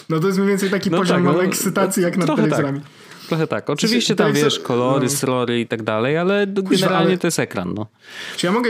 [0.10, 2.36] No to jest mniej więcej taki no poziom tak, no, ekscytacji jak nad tak.
[2.36, 2.80] telewizorami.
[2.82, 2.90] Tak.
[3.28, 3.70] Trochę tak.
[3.70, 5.10] Oczywiście tam wiesz, kolory, no.
[5.10, 7.74] srory i tak dalej, ale generalnie to jest ekran.
[7.74, 7.88] No.
[8.38, 8.70] Czy ja mogę.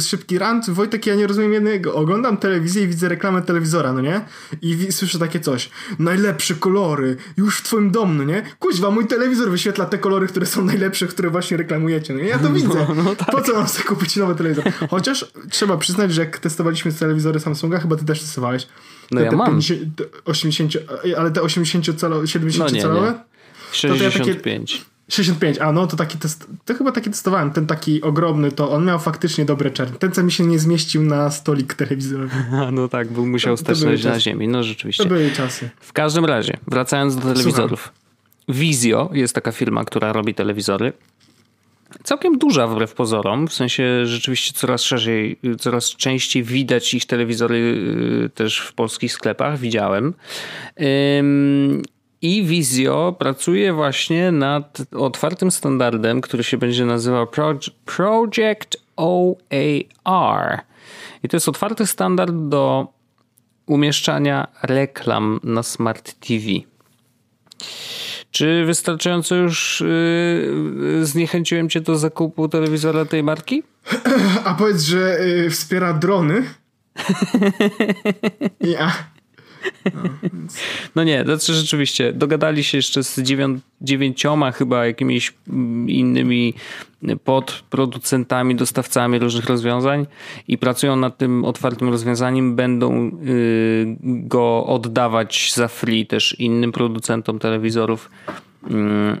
[0.00, 0.70] Szybki rant.
[0.70, 1.94] Wojtek, ja nie rozumiem jednego.
[1.94, 4.20] Oglądam telewizję i widzę reklamę telewizora, no nie?
[4.62, 5.70] I słyszę takie coś.
[5.98, 8.42] Najlepsze kolory, już w twoim domu, no nie?
[8.58, 12.14] Kuźwa, mój telewizor wyświetla te kolory, które są najlepsze, które właśnie reklamujecie.
[12.14, 12.28] No nie?
[12.28, 12.86] Ja to widzę.
[12.96, 13.30] No, no tak.
[13.30, 14.64] Po co mam sobie kupić nowy telewizor?
[14.90, 18.66] Chociaż trzeba przyznać, że jak testowaliśmy telewizory Samsunga, chyba ty też testowałeś.
[19.10, 19.50] No te, ja te mam.
[19.50, 20.72] 50, 80,
[21.16, 23.06] ale te 80 calowe, 70 no nie, calowe?
[23.06, 23.31] Nie.
[23.76, 24.78] 65.
[24.78, 28.70] To 65, a no to taki test, to chyba taki testowałem, ten taki ogromny, to
[28.70, 29.98] on miał faktycznie dobre czerny.
[29.98, 32.34] Ten, co mi się nie zmieścił na stolik telewizorowy.
[32.72, 35.02] no tak, był musiał to, stać na ziemi, no rzeczywiście.
[35.02, 35.70] To były czasy.
[35.80, 37.80] W każdym razie, wracając do telewizorów.
[37.80, 38.02] Słucham.
[38.48, 40.92] Vizio jest taka firma, która robi telewizory.
[42.02, 47.56] Całkiem duża wbrew pozorom, w sensie rzeczywiście coraz szerzej, coraz częściej widać ich telewizory
[48.24, 50.14] y, też w polskich sklepach, widziałem.
[52.22, 57.26] I Vizio pracuje właśnie nad otwartym standardem, który się będzie nazywał
[57.84, 60.62] Project OAR.
[61.22, 62.92] I to jest otwarty standard do
[63.66, 66.46] umieszczania reklam na Smart TV.
[68.30, 73.62] Czy wystarczająco już yy, zniechęciłem cię do zakupu telewizora tej marki?
[74.44, 76.44] A powiedz, że yy, wspiera drony.
[78.60, 79.11] ja.
[80.94, 83.20] No, nie, znaczy rzeczywiście, dogadali się jeszcze z
[83.80, 86.54] dziewięcioma chyba jakimiś mm, innymi
[87.24, 90.06] podproducentami, dostawcami różnych rozwiązań
[90.48, 97.38] i pracują nad tym otwartym rozwiązaniem, będą y, go oddawać za free też innym producentom
[97.38, 98.10] telewizorów.
[98.70, 99.20] Mm,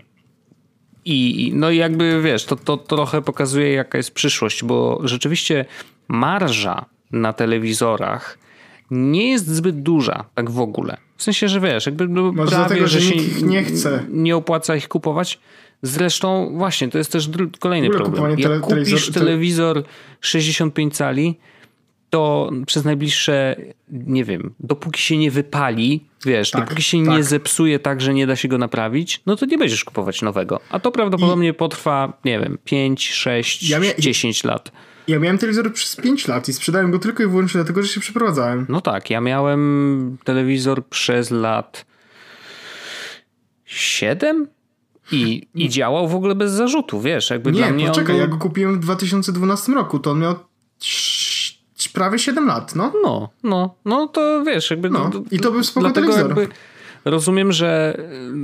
[1.04, 5.64] I no i jakby wiesz, to, to, to trochę pokazuje jaka jest przyszłość, bo rzeczywiście
[6.08, 8.38] marża na telewizorach
[8.92, 10.96] nie jest zbyt duża, tak w ogóle.
[11.16, 14.04] W sensie, że wiesz, jakby no, Może prawie, dlatego, że, że się nie chce.
[14.10, 15.38] Nie opłaca ich kupować.
[15.82, 18.38] Zresztą właśnie, to jest też kolejny problem.
[18.38, 19.82] Jak kupisz telewizor
[20.20, 21.38] 65 cali,
[22.10, 23.56] to przez najbliższe,
[23.90, 27.16] nie wiem, dopóki się nie wypali, wiesz, tak, dopóki się tak.
[27.16, 30.60] nie zepsuje tak, że nie da się go naprawić, no to nie będziesz kupować nowego.
[30.70, 31.54] A to prawdopodobnie I...
[31.54, 33.90] potrwa, nie wiem, 5, 6, ja mia...
[33.98, 34.72] 10 lat.
[35.08, 38.00] Ja miałem telewizor przez 5 lat i sprzedałem go tylko i wyłącznie dlatego, że się
[38.00, 38.66] przeprowadzałem.
[38.68, 41.86] No tak, ja miałem telewizor przez lat
[43.64, 44.46] 7
[45.12, 48.20] i, i działał w ogóle bez zarzutu, wiesz, jakby Nie, dla mnie poczekaj, był...
[48.20, 50.34] ja go kupiłem w 2012 roku, to on miał
[51.92, 52.92] prawie 7 lat, no.
[53.02, 54.90] No, no, no to wiesz, jakby...
[54.90, 56.26] No, i to był spoko telewizor.
[56.26, 56.48] Jakby,
[57.04, 57.96] Rozumiem, że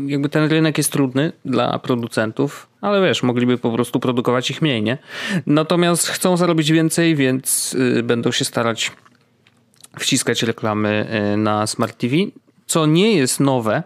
[0.06, 4.62] y, jakby ten rynek jest trudny dla producentów, ale wiesz, mogliby po prostu produkować ich
[4.62, 4.98] mniej, nie?
[5.46, 8.92] Natomiast chcą zarobić więcej, więc y, będą się starać
[9.98, 12.16] wciskać reklamy y, na Smart TV,
[12.66, 13.82] co nie jest nowe,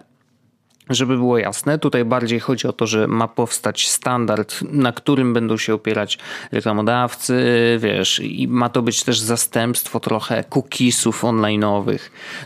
[0.91, 5.57] żeby było jasne, tutaj bardziej chodzi o to, że ma powstać standard, na którym będą
[5.57, 6.19] się opierać
[6.53, 7.35] reklamodawcy,
[7.81, 11.99] wiesz, i ma to być też zastępstwo trochę cookiesów online'owych.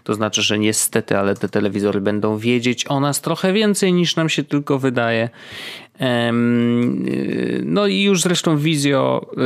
[0.04, 4.28] To znaczy, że niestety, ale te telewizory będą wiedzieć o nas trochę więcej niż nam
[4.28, 5.28] się tylko wydaje.
[7.64, 9.36] No i już zresztą Vizio y,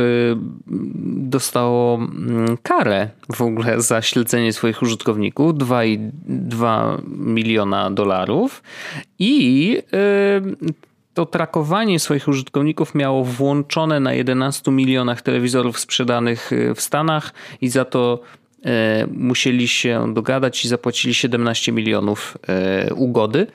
[1.07, 5.53] dostało mm, karę w ogóle za śledzenie swoich użytkowników.
[5.53, 8.63] 2,2 miliona dolarów.
[9.19, 10.71] I y,
[11.13, 17.33] to trakowanie swoich użytkowników miało włączone na 11 milionach telewizorów sprzedanych y, w Stanach.
[17.61, 18.19] I za to
[19.11, 22.37] musieli się dogadać i zapłacili 17 milionów
[22.95, 23.47] ugody.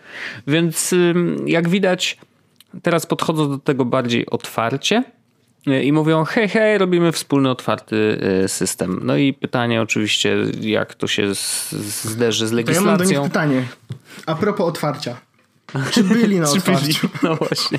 [0.46, 0.94] Więc
[1.46, 2.18] jak widać,
[2.82, 5.04] teraz podchodzą do tego bardziej otwarcie
[5.66, 9.00] e, i mówią: hej, hej, robimy wspólny otwarty e, system.
[9.02, 11.34] No i pytanie oczywiście, jak to się
[12.04, 12.82] zderzy z legislacją.
[12.82, 13.62] To ja mam do nich pytanie.
[14.26, 15.16] A propos otwarcia.
[15.90, 17.08] Czy byli na otwarciu?
[17.22, 17.78] No właśnie.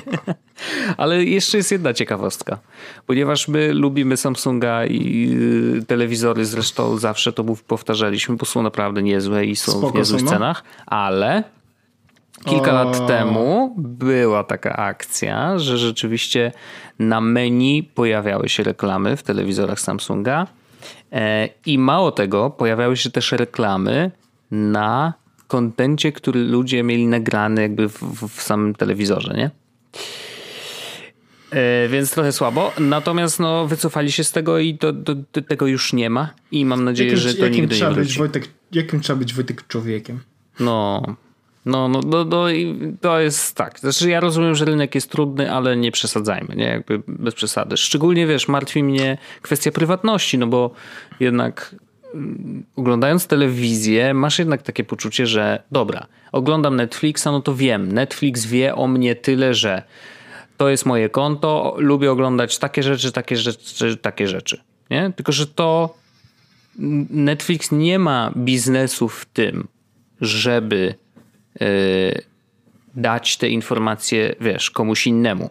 [0.96, 2.58] Ale jeszcze jest jedna ciekawostka.
[3.06, 5.30] Ponieważ my lubimy Samsunga i
[5.78, 10.20] y, telewizory zresztą zawsze to powtarzaliśmy, bo są naprawdę niezłe i są Spoko w niezłych
[10.20, 10.32] są, no.
[10.32, 11.44] cenach, ale
[12.44, 12.74] Kilka o...
[12.74, 16.52] lat temu była taka akcja, że rzeczywiście
[16.98, 20.46] na menu pojawiały się reklamy w telewizorach Samsunga
[21.12, 24.10] e, i mało tego, pojawiały się też reklamy
[24.50, 25.12] na
[25.48, 29.50] kontencie, który ludzie mieli nagrany jakby w, w samym telewizorze, nie?
[31.50, 32.72] E, więc trochę słabo.
[32.78, 36.30] Natomiast no, wycofali się z tego i to, to, to tego już nie ma.
[36.50, 38.08] I mam nadzieję, jakim, że to nigdy trzeba nie wróci.
[38.08, 40.20] Być Wojtek, jakim trzeba być Wojtek człowiekiem?
[40.60, 41.02] No,
[41.68, 42.46] no, no, no, no
[43.00, 43.80] to jest tak.
[43.80, 46.64] Znaczy ja rozumiem, że rynek jest trudny, ale nie przesadzajmy, nie?
[46.64, 47.76] Jakby bez przesady.
[47.76, 50.70] Szczególnie, wiesz, martwi mnie kwestia prywatności, no bo
[51.20, 51.74] jednak
[52.14, 58.46] mm, oglądając telewizję masz jednak takie poczucie, że dobra, oglądam Netflixa, no to wiem, Netflix
[58.46, 59.82] wie o mnie tyle, że
[60.56, 64.60] to jest moje konto, lubię oglądać takie rzeczy, takie rzeczy, takie rzeczy.
[64.90, 65.12] Nie?
[65.16, 65.94] Tylko, że to
[67.10, 69.68] Netflix nie ma biznesu w tym,
[70.20, 70.94] żeby
[72.94, 75.50] dać te informacje, wiesz, komuś innemu.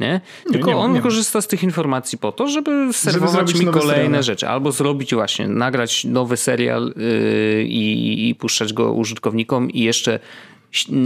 [0.00, 0.20] Nie?
[0.52, 1.00] Tylko nie, nie, on nie.
[1.00, 4.22] korzysta z tych informacji po to, żeby serwować żeby mi kolejne seriale.
[4.22, 4.48] rzeczy.
[4.48, 10.18] Albo zrobić właśnie, nagrać nowy serial yy, i, i puszczać go użytkownikom i jeszcze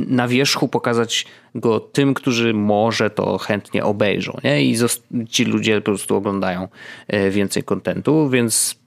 [0.09, 4.39] na wierzchu pokazać go tym, którzy może to chętnie obejrzą.
[4.45, 4.65] Nie?
[4.65, 4.77] I
[5.29, 6.69] ci ludzie po prostu oglądają
[7.09, 8.79] e, więcej kontentu, więc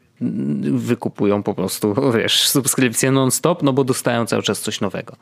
[0.71, 5.15] wykupują po prostu, wiesz, subskrypcję non-stop, no bo dostają cały czas coś nowego.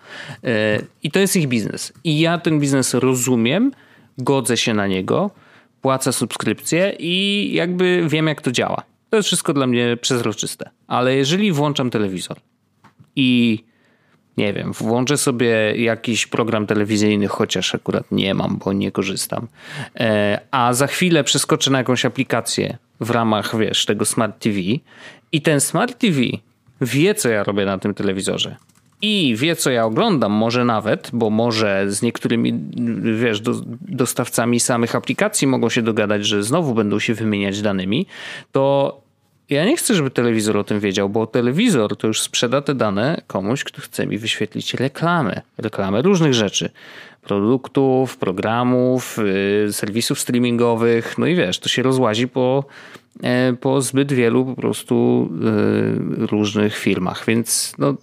[0.44, 1.94] E, I to jest ich biznes.
[2.04, 3.72] I ja ten biznes rozumiem,
[4.18, 5.32] godzę się na niego,
[5.82, 8.84] płacę subskrypcję i jakby wiem, jak to działa.
[9.10, 10.70] To jest wszystko dla mnie przezroczyste.
[10.88, 12.38] Ale jeżeli włączam telewizor
[13.16, 13.64] i
[14.38, 19.48] nie wiem, włączę sobie jakiś program telewizyjny, chociaż akurat nie mam, bo nie korzystam,
[19.96, 24.60] e, a za chwilę przeskoczę na jakąś aplikację w ramach, wiesz, tego Smart TV
[25.32, 26.22] i ten Smart TV
[26.82, 28.56] wie, co ja robię na tym telewizorze.
[29.02, 32.54] I wie, co ja oglądam, może nawet, bo może z niektórymi,
[33.20, 38.06] wiesz, do, dostawcami samych aplikacji mogą się dogadać, że znowu będą się wymieniać danymi,
[38.52, 39.07] to
[39.50, 43.22] ja nie chcę, żeby telewizor o tym wiedział, bo telewizor to już sprzeda te dane
[43.28, 45.42] komuś, kto chce mi wyświetlić reklamę.
[45.58, 46.70] Reklamę różnych rzeczy.
[47.22, 49.18] Produktów, programów,
[49.64, 51.18] yy, serwisów streamingowych.
[51.18, 52.66] No i wiesz, to się rozłazi po,
[53.24, 53.30] yy,
[53.62, 55.30] po zbyt wielu po prostu
[56.20, 57.26] yy, różnych firmach.
[57.26, 57.96] Więc no,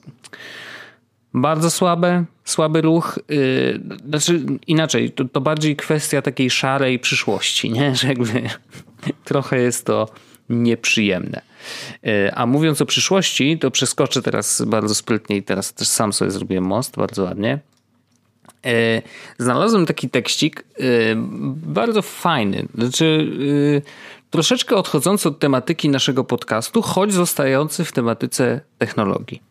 [1.35, 3.19] bardzo słabe, słaby ruch.
[3.31, 7.95] Y, znaczy inaczej, to, to bardziej kwestia takiej szarej przyszłości, nie?
[7.95, 8.43] Że jakby
[9.25, 10.09] trochę jest to
[10.49, 11.41] nieprzyjemne.
[12.07, 16.31] E, a mówiąc o przyszłości, to przeskoczę teraz bardzo sprytnie i teraz też sam sobie
[16.31, 17.59] zrobiłem most, bardzo ładnie.
[18.67, 19.03] E,
[19.39, 20.83] znalazłem taki tekścik e,
[21.67, 22.69] bardzo fajny.
[22.75, 23.31] Znaczy,
[24.31, 29.43] troszeczkę odchodzący od tematyki naszego podcastu, choć zostający w tematyce technologii.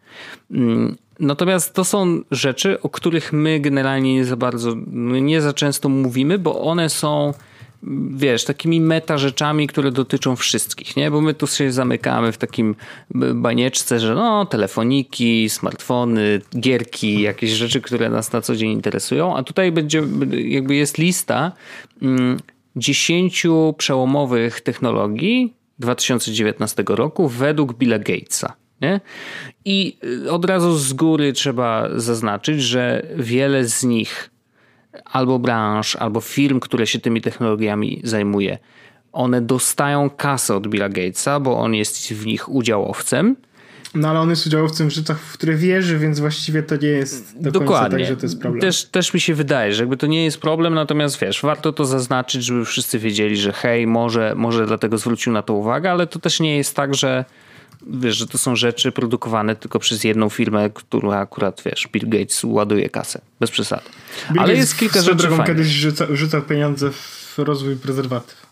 [0.52, 4.74] Mm, natomiast to są rzeczy, o których my generalnie nie za bardzo,
[5.22, 7.34] nie za często mówimy, bo one są
[8.12, 11.12] wiesz, takimi meta rzeczami, które dotyczą wszystkich, nie?
[11.12, 12.76] Bo my tu się zamykamy w takim
[13.36, 19.44] banieczce, że no, telefoniki, smartfony, gierki, jakieś rzeczy, które nas na co dzień interesują, a
[19.44, 21.52] tutaj będzie, jakby jest lista
[22.02, 22.40] mm,
[22.76, 28.54] dziesięciu przełomowych technologii 2019 roku według Billa Gatesa.
[28.82, 29.02] Nie?
[29.66, 29.98] I
[30.30, 34.30] od razu z góry trzeba zaznaczyć, że wiele z nich
[35.06, 38.58] albo branż, albo firm, które się tymi technologiami zajmuje,
[39.14, 43.36] one dostają kasę od Billa Gatesa, bo on jest w nich udziałowcem.
[43.96, 47.42] No ale on jest udziałowcem w rzeczach, w które wierzy, więc właściwie to nie jest
[47.42, 47.90] do Dokładnie.
[47.90, 48.62] końca tak, że to jest problem.
[48.62, 51.86] Też, też mi się wydaje, że jakby to nie jest problem, natomiast wiesz, warto to
[51.86, 56.20] zaznaczyć, żeby wszyscy wiedzieli, że hej, może, może dlatego zwrócił na to uwagę, ale to
[56.20, 57.26] też nie jest tak, że
[57.88, 62.44] wiesz, że to są rzeczy produkowane tylko przez jedną firmę, która akurat, wiesz, Bill Gates
[62.44, 63.22] ładuje kasę.
[63.40, 63.84] Bez przesady.
[64.32, 68.46] Bill Ale Gates jest kilka rzeczy drogą kiedyś rzuca, rzucał pieniądze w rozwój prezerwatyw.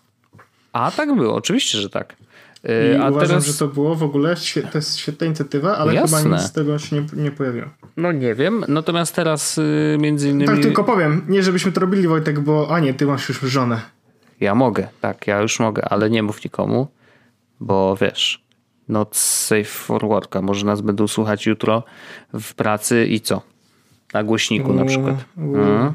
[0.74, 2.16] A tak było, oczywiście, że tak.
[2.64, 3.46] I A uważam, teraz...
[3.46, 4.36] że to było w ogóle,
[4.72, 6.18] to jest świetna inicjatywa, ale Jasne.
[6.18, 7.68] chyba nic z tego się nie, nie pojawiło.
[7.98, 10.48] No nie wiem, natomiast teraz y, między innymi...
[10.48, 13.82] Tak, tylko powiem, nie żebyśmy to robili Wojtek, bo a nie, ty masz już żonę.
[14.40, 16.88] Ja mogę, tak, ja już mogę, ale nie mów nikomu,
[17.60, 18.44] bo wiesz,
[18.92, 20.36] not safe for work.
[20.36, 21.84] A może nas będą słuchać jutro
[22.34, 23.42] w pracy i co?
[24.14, 25.16] Na głośniku na przykład.
[25.38, 25.94] Mhm.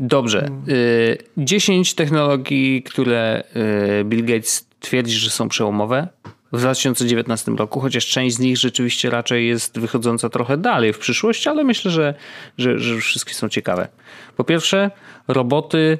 [0.00, 0.48] Dobrze.
[1.36, 3.42] 10 y, technologii, które
[4.00, 6.08] y, Bill Gates twierdzi, że są przełomowe
[6.52, 11.46] w 2019 roku, chociaż część z nich rzeczywiście raczej jest wychodząca trochę dalej w przyszłość,
[11.46, 12.14] ale myślę, że,
[12.58, 13.88] że, że wszystkie są ciekawe.
[14.36, 14.90] Po pierwsze,
[15.28, 15.98] roboty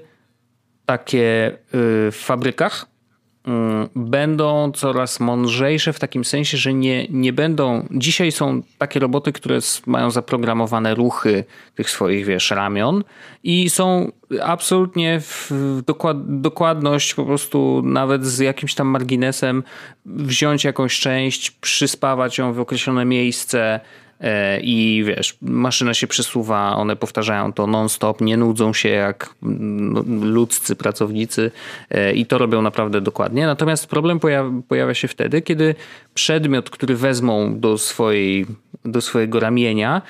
[0.87, 1.57] takie y,
[2.11, 2.87] w fabrykach,
[3.96, 7.87] będą coraz mądrzejsze w takim sensie, że nie, nie będą.
[7.90, 13.05] Dzisiaj są takie roboty, które mają zaprogramowane ruchy tych swoich, wiesz, ramion
[13.44, 15.50] i są absolutnie w
[15.87, 19.62] dokład, dokładność po prostu nawet z jakimś tam marginesem
[20.07, 23.81] wziąć jakąś część, przyspawać ją w określone miejsce,
[24.62, 30.76] i wiesz, maszyna się przesuwa, one powtarzają to non-stop, nie nudzą się jak no, ludzcy
[30.76, 31.50] pracownicy
[31.90, 33.46] e, i to robią naprawdę dokładnie.
[33.46, 34.20] Natomiast problem
[34.68, 35.74] pojawia, się wtedy, kiedy
[36.14, 38.46] przedmiot, który wezmą do, swojej,
[38.85, 40.02] do swojego ramienia,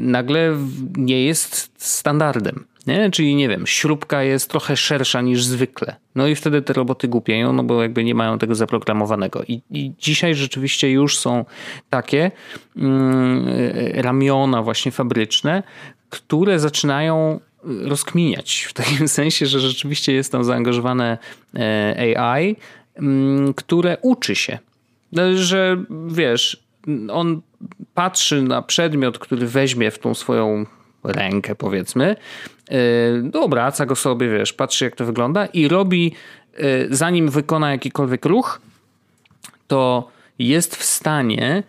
[0.00, 0.56] nagle
[0.96, 2.64] nie jest standardem.
[2.86, 3.10] Nie?
[3.10, 5.96] Czyli nie wiem, śrubka jest trochę szersza niż zwykle.
[6.14, 9.42] No i wtedy te roboty głupieją, no bo jakby nie mają tego zaprogramowanego.
[9.48, 11.44] I, i dzisiaj rzeczywiście już są
[11.90, 12.30] takie
[12.76, 13.46] mm,
[13.94, 15.62] ramiona właśnie fabryczne,
[16.10, 18.66] które zaczynają rozkminiać.
[18.68, 21.18] W takim sensie, że rzeczywiście jest tam zaangażowane
[21.54, 22.56] e, AI,
[22.94, 24.58] mm, które uczy się.
[25.12, 26.62] No, że wiesz,
[27.10, 27.40] on
[27.94, 30.66] patrzy na przedmiot, który weźmie w tą swoją
[31.04, 32.16] rękę, powiedzmy,
[33.32, 36.14] yy, obraca go sobie, wiesz, patrzy jak to wygląda i robi,
[36.58, 38.60] yy, zanim wykona jakikolwiek ruch,
[39.68, 40.08] to
[40.38, 41.62] jest w stanie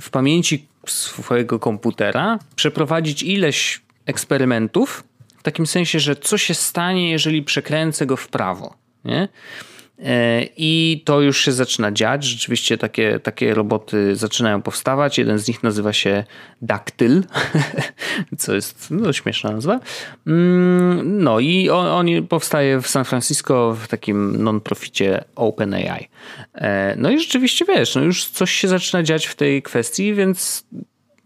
[0.00, 5.04] w pamięci swojego komputera przeprowadzić ileś eksperymentów,
[5.38, 8.74] w takim sensie, że co się stanie, jeżeli przekręcę go w prawo.
[9.04, 9.28] Nie?
[10.04, 12.24] E, I to już się zaczyna dziać.
[12.24, 15.18] Rzeczywiście takie, takie roboty zaczynają powstawać.
[15.18, 16.24] Jeden z nich nazywa się
[16.62, 17.24] Dactyl,
[18.38, 19.80] co jest no, śmieszna nazwa.
[20.26, 26.08] Mm, no i on, on powstaje w San Francisco w takim non-proficie OpenAI.
[26.54, 30.64] E, no i rzeczywiście wiesz, no już coś się zaczyna dziać w tej kwestii, więc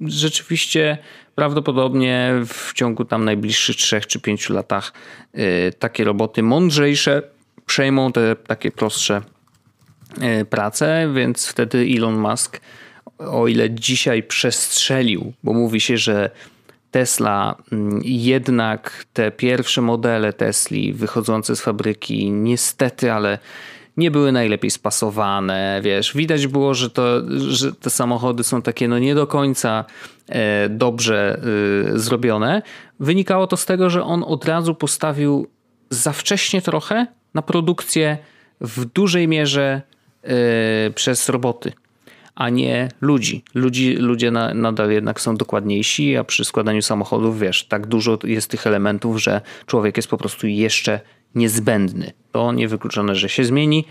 [0.01, 0.99] rzeczywiście
[1.35, 4.93] prawdopodobnie w ciągu tam najbliższych 3 czy 5 latach
[5.33, 7.34] e, takie roboty mądrzejsze
[7.66, 9.22] przejmą te takie prostsze
[10.20, 12.61] e, prace, więc wtedy Elon Musk,
[13.18, 16.31] o ile dzisiaj przestrzelił, bo mówi się, że
[16.90, 23.38] Tesla mm, jednak te pierwsze modele Tesli wychodzące z fabryki niestety, ale
[23.96, 28.98] nie były najlepiej spasowane, wiesz, widać było, że, to, że te samochody są takie no
[28.98, 29.85] nie do końca
[30.29, 31.40] e, dobrze
[31.94, 32.62] e, zrobione.
[33.00, 35.46] Wynikało to z tego, że on od razu postawił
[35.90, 38.18] za wcześnie trochę na produkcję
[38.61, 39.83] w dużej mierze
[40.23, 40.31] yy,
[40.94, 41.73] przez roboty,
[42.35, 43.44] a nie ludzi.
[43.55, 48.51] ludzi ludzie na, nadal jednak są dokładniejsi, a przy składaniu samochodów, wiesz, tak dużo jest
[48.51, 51.01] tych elementów, że człowiek jest po prostu jeszcze
[51.35, 52.12] niezbędny.
[52.33, 53.85] To niewykluczone, że się zmieni,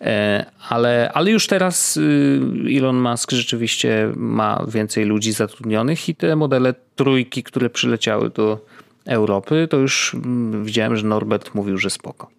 [0.00, 2.40] e, ale, ale już teraz y,
[2.76, 8.64] Elon Musk rzeczywiście ma więcej ludzi zatrudnionych i te modele trójki, które przyleciały do
[9.06, 12.37] Europy, to już mm, widziałem, że Norbert mówił, że spoko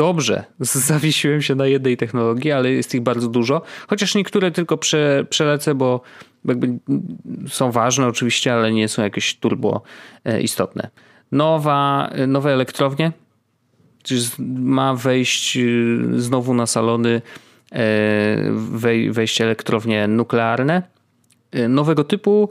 [0.00, 0.44] dobrze.
[0.60, 3.62] Zawiesiłem się na jednej technologii, ale jest ich bardzo dużo.
[3.88, 6.00] Chociaż niektóre tylko prze, przelecę, bo
[7.48, 9.82] są ważne oczywiście, ale nie są jakieś turbo
[10.24, 10.90] e, istotne.
[11.32, 13.12] Nowa, nowe elektrownie,
[14.58, 15.60] ma wejść e,
[16.16, 17.22] znowu na salony
[17.72, 20.82] e, wejście elektrownie nuklearne
[21.68, 22.50] nowego typu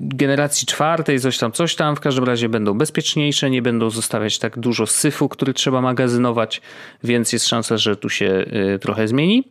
[0.00, 1.96] generacji czwartej, coś tam, coś tam.
[1.96, 6.60] W każdym razie będą bezpieczniejsze, nie będą zostawiać tak dużo syfu, który trzeba magazynować,
[7.04, 9.44] więc jest szansa, że tu się y, trochę zmieni.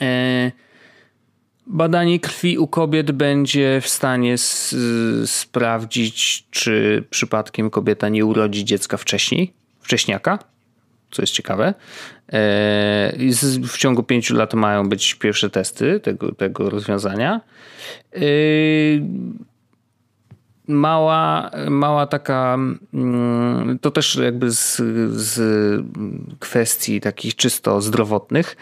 [0.00, 0.52] E,
[1.66, 4.36] badanie krwi u kobiet będzie w stanie
[5.26, 10.38] sprawdzić, czy przypadkiem kobieta nie urodzi dziecka wcześniej, wcześniaka,
[11.10, 11.74] co jest ciekawe.
[12.32, 13.12] E,
[13.68, 17.40] w ciągu pięciu lat mają być pierwsze testy tego, tego rozwiązania.
[18.12, 19.02] Yy,
[20.70, 22.58] mała, mała taka,
[22.94, 24.76] mm, to też jakby z,
[25.12, 25.40] z
[26.38, 28.56] kwestii takich czysto zdrowotnych.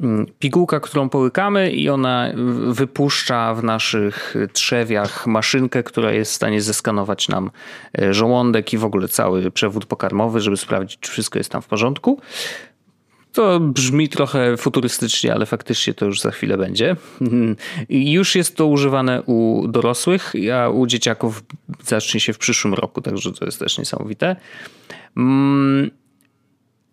[0.00, 2.32] Mm, pigułka, którą połykamy i ona
[2.68, 7.50] wypuszcza w naszych trzewiach maszynkę, która jest w stanie zeskanować nam
[7.98, 11.66] e, żołądek i w ogóle cały przewód pokarmowy, żeby sprawdzić, czy wszystko jest tam w
[11.66, 12.20] porządku.
[13.32, 16.96] To brzmi trochę futurystycznie, ale faktycznie to już za chwilę będzie.
[17.88, 21.44] Już jest to używane u dorosłych, a u dzieciaków
[21.84, 24.36] zacznie się w przyszłym roku, także to jest też niesamowite.
[25.16, 25.90] Mm,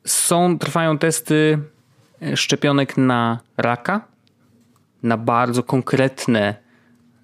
[0.05, 1.59] są, trwają testy
[2.35, 4.07] szczepionek na raka,
[5.03, 6.55] na bardzo konkretne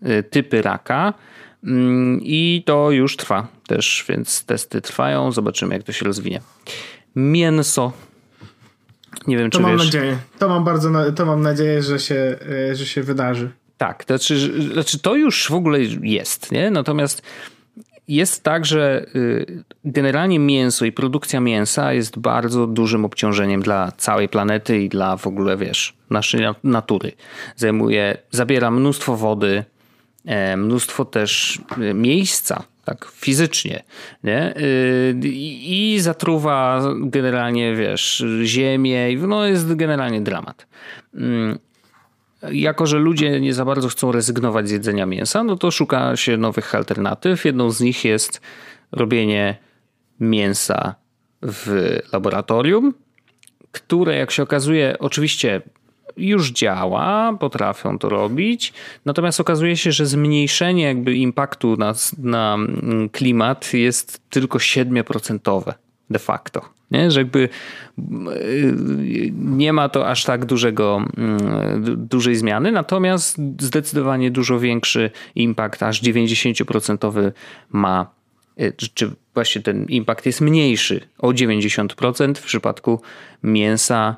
[0.05, 1.13] y, typy raka.
[1.63, 5.31] Mm, I to już trwa też, więc testy trwają.
[5.31, 6.41] Zobaczymy, jak to się rozwinie.
[7.15, 7.91] Mięso
[9.27, 9.85] nie wiem, to czy mam wiesz.
[9.85, 10.17] nadzieję.
[10.39, 12.37] To mam bardzo, to mam nadzieję, że się,
[12.69, 13.51] e, że się wydarzy.
[13.77, 16.71] Tak, to znaczy, znaczy to już w ogóle jest, nie?
[16.71, 17.21] Natomiast
[18.07, 24.29] jest tak, że y, generalnie mięso i produkcja mięsa jest bardzo dużym obciążeniem dla całej
[24.29, 27.11] planety i dla w ogóle, wiesz, naszej natury.
[27.55, 29.63] Zajmuje, zabiera mnóstwo wody,
[30.25, 33.83] e, mnóstwo też y, miejsca tak fizycznie,
[34.23, 34.53] nie?
[34.57, 40.67] Y, I zatruwa generalnie, wiesz, ziemię, no jest generalnie dramat.
[42.41, 42.55] Mm.
[42.55, 46.37] jako że ludzie nie za bardzo chcą rezygnować z jedzenia mięsa, no to szuka się
[46.37, 47.45] nowych alternatyw.
[47.45, 48.41] Jedną z nich jest
[48.91, 49.57] robienie
[50.19, 50.95] mięsa
[51.41, 52.93] w laboratorium,
[53.71, 55.61] które jak się okazuje, oczywiście
[56.17, 58.73] już działa, potrafią to robić,
[59.05, 62.57] natomiast okazuje się, że zmniejszenie jakby impaktu na, na
[63.11, 65.71] klimat jest tylko 7%
[66.11, 66.61] de facto.
[66.91, 67.11] Nie?
[67.11, 68.73] Że jakby y,
[69.33, 76.01] nie ma to aż tak dużego, mm, dużej zmiany, natomiast zdecydowanie dużo większy impact, aż
[76.01, 77.31] 90%
[77.71, 78.07] ma,
[78.59, 83.01] y, czy właśnie ten impact jest mniejszy o 90% w przypadku
[83.43, 84.15] mięsa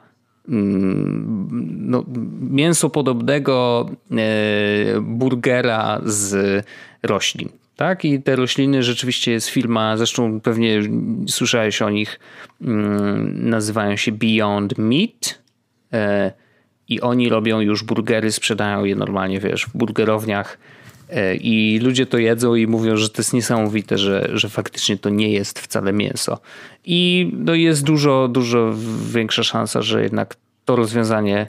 [0.49, 1.47] mm,
[1.89, 2.03] no,
[2.49, 6.65] mięso podobnego e, burgera z
[7.03, 7.49] roślin.
[7.75, 8.05] Tak?
[8.05, 10.81] I te rośliny rzeczywiście jest firma, zresztą pewnie
[11.27, 12.19] słyszałeś o nich,
[12.61, 15.39] mm, nazywają się Beyond Meat
[15.93, 16.31] e,
[16.89, 20.57] i oni robią już burgery, sprzedają je normalnie, wiesz, w burgerowniach
[21.09, 25.09] e, i ludzie to jedzą i mówią, że to jest niesamowite, że, że faktycznie to
[25.09, 26.39] nie jest wcale mięso.
[26.85, 28.73] I no jest dużo, dużo
[29.13, 31.47] większa szansa, że jednak to rozwiązanie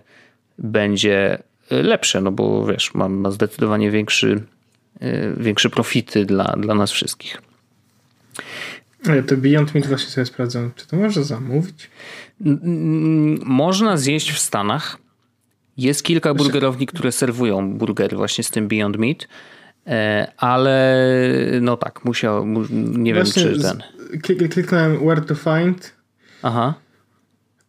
[0.58, 1.38] będzie
[1.70, 4.42] lepsze, no bo wiesz, ma, ma zdecydowanie większy
[5.36, 7.42] większe profity dla, dla nas wszystkich.
[9.08, 10.70] Ale to Beyond Meat właśnie sobie sprawdzam.
[10.76, 11.90] Czy to można zamówić?
[13.44, 14.98] Można zjeść w Stanach.
[15.76, 19.28] Jest kilka burgerowni, które serwują burgery właśnie z tym Beyond Meat,
[19.86, 21.06] e, ale
[21.60, 22.46] no tak, musiał,
[22.80, 23.82] nie właśnie wiem czy ten.
[24.50, 25.92] Kliknąłem where to find.
[26.42, 26.74] Aha.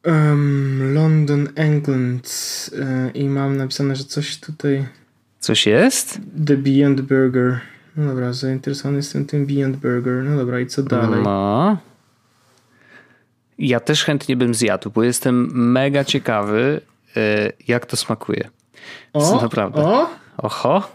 [0.06, 2.30] Um, London, England
[2.80, 4.86] e, i mam napisane, że coś tutaj
[5.46, 6.20] Coś jest?
[6.48, 7.60] The Beyond Burger.
[7.98, 10.24] No dobra, zainteresowany jestem tym Beyond Burger.
[10.24, 11.24] No dobra, i co dalej?
[11.24, 11.78] No.
[13.58, 16.82] Ja też chętnie bym zjadł, bo jestem mega ciekawy,
[17.18, 18.50] e, jak to smakuje.
[19.14, 19.82] O, naprawdę.
[19.82, 20.10] O?
[20.38, 20.92] Oho.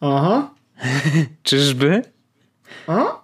[0.00, 0.50] Aha.
[1.42, 2.02] Czyżby?
[2.86, 3.22] O?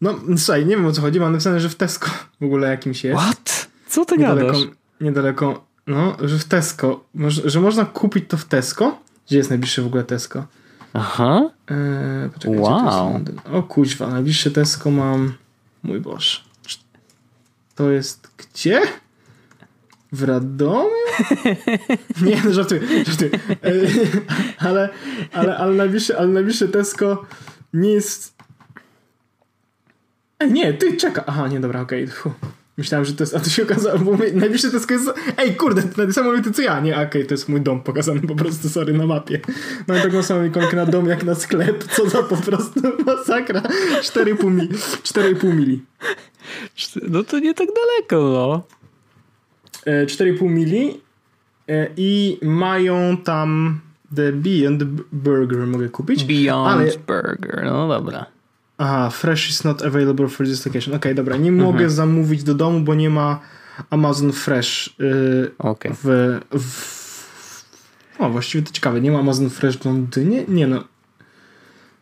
[0.00, 1.20] No, słuchaj, nie wiem o co chodzi.
[1.20, 2.10] Mam napisane, że w Tesco
[2.40, 3.20] w ogóle jakimś jest.
[3.20, 3.68] What?
[3.88, 4.68] Co ty niedaleko, gadasz?
[5.00, 7.04] Niedaleko no, że w Tesco,
[7.44, 8.98] że można kupić to w Tesco.
[9.26, 10.46] Gdzie jest najbliższe w ogóle Tesco?
[10.92, 11.50] Aha.
[11.68, 13.20] Eee, poczekajcie, wow.
[13.52, 15.34] O kuźwa, najbliższe Tesco mam...
[15.82, 16.40] Mój Boże.
[17.74, 18.82] To jest gdzie?
[20.12, 20.90] W Radomiu?
[22.26, 23.30] Nie, no żartuję, żartuję.
[23.62, 24.06] Eee,
[24.68, 24.88] ale,
[25.32, 27.24] ale, ale, najbliższe, ale najbliższe Tesco
[27.74, 28.34] nie jest...
[30.38, 31.24] Ej, nie, ty czeka.
[31.26, 32.04] Aha, nie, dobra, okej.
[32.04, 32.32] Okay.
[32.76, 36.12] Myślałem, że to jest, a to się okazało, bo najbliższe to jest, ej kurde, na
[36.12, 38.92] sam moment co ja, nie, okej, okay, to jest mój dom pokazany po prostu, sorry,
[38.92, 39.40] na mapie.
[39.88, 44.50] Mam taką samą ikonkę na dom jak na sklep, co za po prostu masakra, 4,5
[44.50, 44.68] mili,
[45.02, 45.82] 4,5 mili.
[47.08, 48.62] No to nie tak daleko, no.
[49.86, 51.00] 4,5 e, mili
[51.68, 53.80] e, i mają tam
[54.16, 56.24] The Beyond Burger mogę kupić.
[56.24, 56.90] Beyond ale...
[57.06, 58.26] Burger, no dobra.
[58.82, 60.94] Aha, fresh is not available for this location.
[60.94, 61.72] Okej, okay, dobra, nie mhm.
[61.72, 63.40] mogę zamówić do domu, bo nie ma
[63.90, 65.92] Amazon Fresh yy, okay.
[66.02, 67.00] w, w...
[68.18, 70.44] O, właściwie to ciekawe, nie ma Amazon Fresh w Londynie?
[70.48, 70.84] Nie no.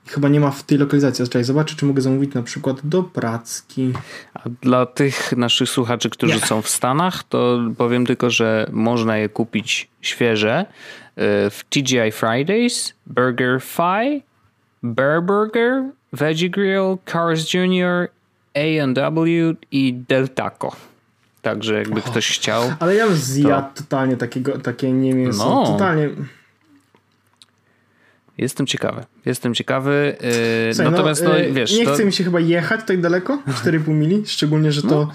[0.07, 1.25] Chyba nie ma w tej lokalizacji.
[1.25, 3.93] Czekaj, zobaczę, czy mogę zamówić na przykład do Pracki.
[4.35, 6.41] A dla tych naszych słuchaczy, którzy nie.
[6.41, 11.15] są w Stanach, to powiem tylko, że można je kupić świeże y,
[11.51, 14.23] w TGI Fridays, Burger Fi,
[14.83, 18.09] Bear Burger Veggie Grill, Cars Jr.,
[18.55, 20.77] A&W i Del Taco.
[21.43, 22.73] Także jakby ktoś chciał.
[22.79, 23.83] Ale ja bym zjadł to...
[23.83, 25.45] totalnie takiego, takie nie mięso.
[25.45, 25.67] No.
[25.67, 26.09] Totalnie.
[28.39, 29.05] Jestem ciekawy.
[29.27, 30.17] Jestem ciekawy.
[30.67, 31.79] Yy, Słuchaj, natomiast no, yy, wiesz.
[31.79, 31.95] Nie to...
[31.95, 33.43] chce mi się chyba jechać tak daleko.
[33.65, 34.23] 4,5 mili.
[34.27, 35.09] Szczególnie, że to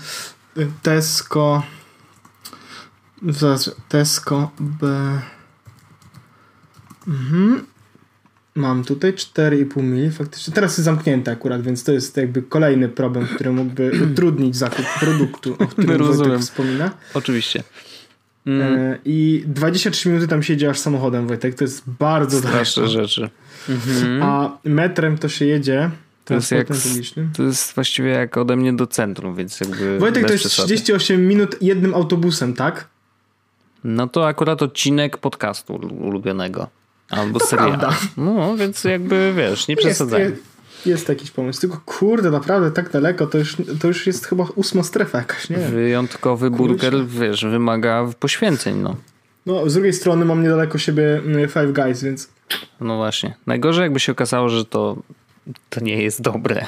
[0.55, 0.65] no.
[0.81, 1.63] Tesco.
[3.89, 4.87] Tesco B.
[7.07, 7.65] Mhm.
[8.55, 10.53] Mam tutaj 4,5 mili faktycznie.
[10.53, 15.55] Teraz jest zamknięte akurat, więc to jest jakby kolejny problem, który mógłby utrudnić zakup produktu,
[15.59, 16.39] o którym Rozumiem.
[16.39, 16.91] wspomina.
[17.13, 17.63] Oczywiście.
[18.45, 18.77] Mm.
[18.77, 21.55] E, I 23 minuty tam siedzi aż samochodem, Wojtek.
[21.55, 23.29] To jest bardzo Straszne rzeczy.
[23.69, 24.23] Mhm.
[24.23, 25.91] A metrem to się jedzie
[26.25, 26.67] to jest, jak,
[27.37, 29.99] to jest właściwie jak ode mnie do centrum, więc jakby.
[29.99, 30.67] Wojtek, to jest przesady.
[30.67, 32.87] 38 minut jednym autobusem, tak?
[33.83, 36.67] No to akurat odcinek podcastu ulubionego.
[37.15, 37.79] Albo to serial.
[37.79, 37.97] Prawda.
[38.17, 40.21] No, więc jakby wiesz, nie przesadzaj.
[40.21, 40.43] Jest,
[40.85, 41.61] jest jakiś pomysł.
[41.61, 45.57] Tylko kurde, naprawdę tak daleko, to już, to już jest chyba ósma strefa jakaś, nie?
[45.57, 48.95] Wyjątkowy burger, wiesz, wymaga poświęceń, no.
[49.45, 52.29] No, z drugiej strony mam niedaleko siebie mm, Five Guys, więc...
[52.81, 53.33] No właśnie.
[53.47, 54.97] Najgorzej jakby się okazało, że to
[55.69, 56.65] to nie jest dobre.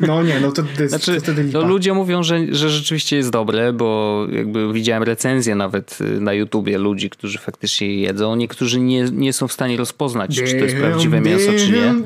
[0.00, 1.58] No nie, no to, to jest znaczy, to wtedy lipa.
[1.58, 6.32] No ludzie mówią, że, że rzeczywiście jest dobre, bo jakby widziałem recenzje nawet y, na
[6.32, 8.36] YouTubie ludzi, którzy faktycznie je jedzą.
[8.36, 11.72] Niektórzy nie, nie są w stanie rozpoznać, damn, czy to jest prawdziwe damn, mięso, czy
[11.72, 11.82] nie.
[11.82, 12.04] Damn.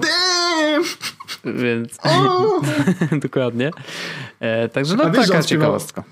[1.45, 1.99] Więc
[3.23, 3.71] dokładnie.
[4.41, 6.05] E, także no wiesz, taka ciekawostka.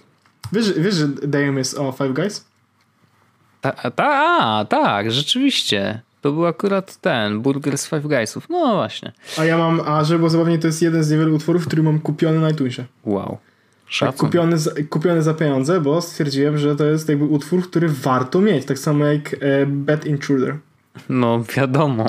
[0.53, 2.45] Wiesz, wiesz, że Damn jest o Five Guys?
[3.61, 6.01] Ta, ta, tak, rzeczywiście.
[6.27, 8.49] To był akurat ten, burger z Five Guysów.
[8.51, 9.13] No właśnie.
[9.39, 12.01] A ja mam, a żeby było zabawnie, to jest jeden z niewielu utworów, który mam
[12.01, 12.85] kupiony na iTunesie.
[13.05, 13.39] Wow.
[14.01, 18.41] Tak, kupiony, za, kupiony za pieniądze, bo stwierdziłem, że to jest jakby utwór, który warto
[18.41, 18.65] mieć.
[18.65, 20.57] Tak samo jak e, Bad Intruder.
[21.09, 22.07] No wiadomo.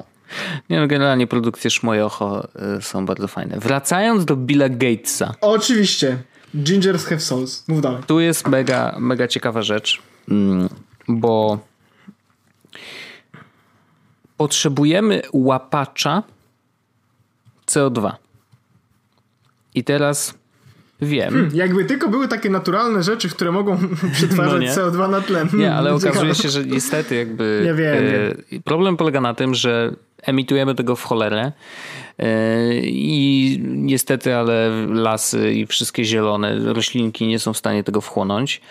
[0.69, 2.47] Nie no, generalnie produkcje Szmojocho
[2.77, 3.59] y, są bardzo fajne.
[3.59, 5.33] Wracając do Billa Gatesa.
[5.41, 6.17] Oczywiście.
[6.55, 7.67] Gingers have souls.
[7.67, 8.03] Mów dalej.
[8.07, 10.69] Tu jest mega, mega ciekawa rzecz, mm,
[11.07, 11.59] bo
[14.37, 16.23] potrzebujemy łapacza
[17.67, 18.11] CO2.
[19.75, 20.33] I teraz
[21.01, 21.33] wiem.
[21.33, 23.77] Hmm, jakby tylko były takie naturalne rzeczy, które mogą
[24.13, 25.49] przetwarzać no CO2 na tlen.
[25.53, 28.03] Nie, ale okazuje się, że niestety jakby nie wiem,
[28.53, 31.51] e, problem polega na tym, że emitujemy tego w cholerę
[32.19, 38.61] e, i niestety, ale lasy i wszystkie zielone roślinki nie są w stanie tego wchłonąć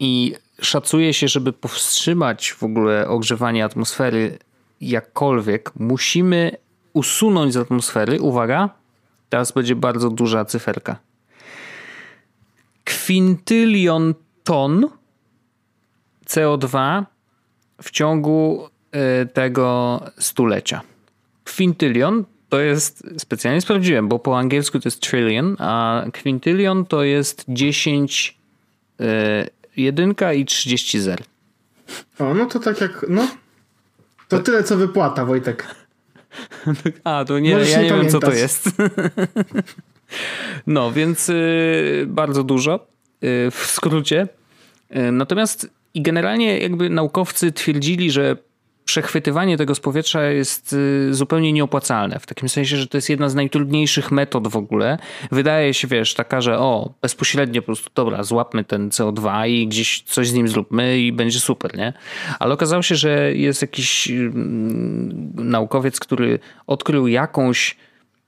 [0.00, 4.38] i szacuje się, żeby powstrzymać w ogóle ogrzewanie atmosfery
[4.80, 6.56] jakkolwiek, musimy
[6.92, 8.70] usunąć z atmosfery, uwaga,
[9.28, 10.96] teraz będzie bardzo duża cyferka,
[12.84, 14.14] kwintylion
[14.44, 14.88] ton
[16.26, 17.04] CO2
[17.82, 18.68] w ciągu
[19.22, 20.80] y, tego stulecia.
[21.44, 27.44] Kwintylion to jest, specjalnie sprawdziłem, bo po angielsku to jest trillion, a kwintylion to jest
[27.48, 28.38] 10
[29.00, 29.04] y,
[29.76, 31.22] jedynka i 30 zer.
[32.18, 33.28] O, no to tak jak, no
[34.30, 35.74] to tyle, co wypłata, Wojtek.
[37.04, 38.68] A, to nie, Możesz ja nie, nie wiem, co to jest.
[40.66, 42.86] no, więc y, bardzo dużo
[43.24, 44.28] y, w skrócie.
[44.96, 48.36] Y, natomiast i generalnie jakby naukowcy twierdzili, że
[48.90, 52.18] przechwytywanie tego z powietrza jest y, zupełnie nieopłacalne.
[52.18, 54.98] W takim sensie, że to jest jedna z najtrudniejszych metod w ogóle.
[55.32, 60.02] Wydaje się, wiesz, taka, że o, bezpośrednio po prostu, dobra, złapmy ten CO2 i gdzieś
[60.02, 61.92] coś z nim zróbmy i będzie super, nie?
[62.38, 67.76] Ale okazało się, że jest jakiś mm, naukowiec, który odkrył jakąś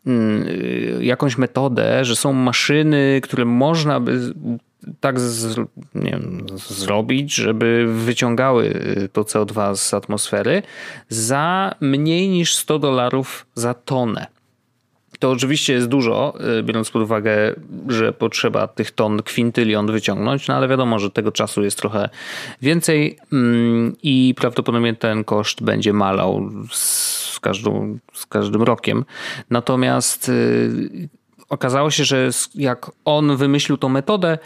[0.07, 0.45] mm,
[1.01, 4.35] jakąś metodę, że są maszyny, które można by
[5.01, 5.61] tak z,
[5.95, 10.63] wiem, zrobić, żeby wyciągały y, to CO2 z atmosfery
[11.09, 14.27] za mniej niż 100 dolarów za tonę.
[15.19, 17.55] To oczywiście jest dużo, y, biorąc pod uwagę,
[17.89, 22.09] że potrzeba tych ton kwintylion wyciągnąć, no ale wiadomo, że tego czasu jest trochę
[22.63, 29.05] więcej mm, i prawdopodobnie ten koszt będzie malał z, każdą, z każdym rokiem.
[29.51, 31.09] Natomiast y,
[31.49, 34.39] okazało się, że jak on wymyślił tą metodę,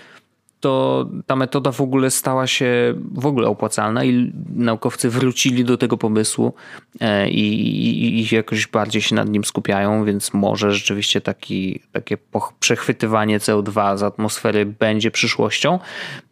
[0.67, 5.97] to ta metoda w ogóle stała się w ogóle opłacalna i naukowcy wrócili do tego
[5.97, 6.55] pomysłu
[7.01, 7.53] e, i,
[7.89, 12.19] i, i jakoś bardziej się nad nim skupiają, więc może rzeczywiście taki, takie
[12.61, 15.79] przechwytywanie CO2 z atmosfery będzie przyszłością.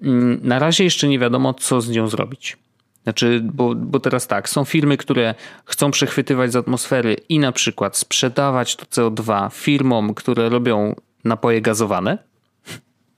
[0.03, 2.57] Mm, na razie jeszcze nie wiadomo, co z nią zrobić.
[3.03, 7.97] Znaczy, bo, bo teraz tak, są firmy, które chcą przechwytywać z atmosfery i na przykład
[7.97, 12.34] sprzedawać to CO2 firmom, które robią napoje gazowane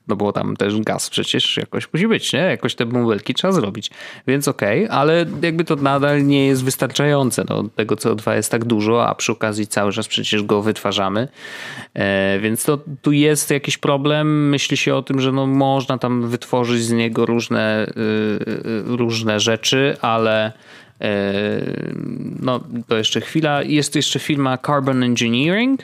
[0.07, 2.39] no bo tam też gaz przecież jakoś musi być, nie?
[2.39, 3.91] Jakoś te bąbelki trzeba zrobić.
[4.27, 7.43] Więc okej, okay, ale jakby to nadal nie jest wystarczające.
[7.49, 11.27] No, tego CO2 jest tak dużo, a przy okazji cały czas przecież go wytwarzamy.
[11.93, 14.49] E, więc to tu jest jakiś problem.
[14.49, 19.97] Myśli się o tym, że no można tam wytworzyć z niego różne, y, różne rzeczy,
[20.01, 20.51] ale
[21.01, 21.11] e,
[22.39, 23.63] no to jeszcze chwila.
[23.63, 25.81] Jest jeszcze firma Carbon Engineering,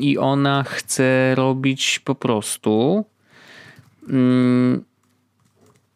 [0.00, 3.04] i ona chce robić po prostu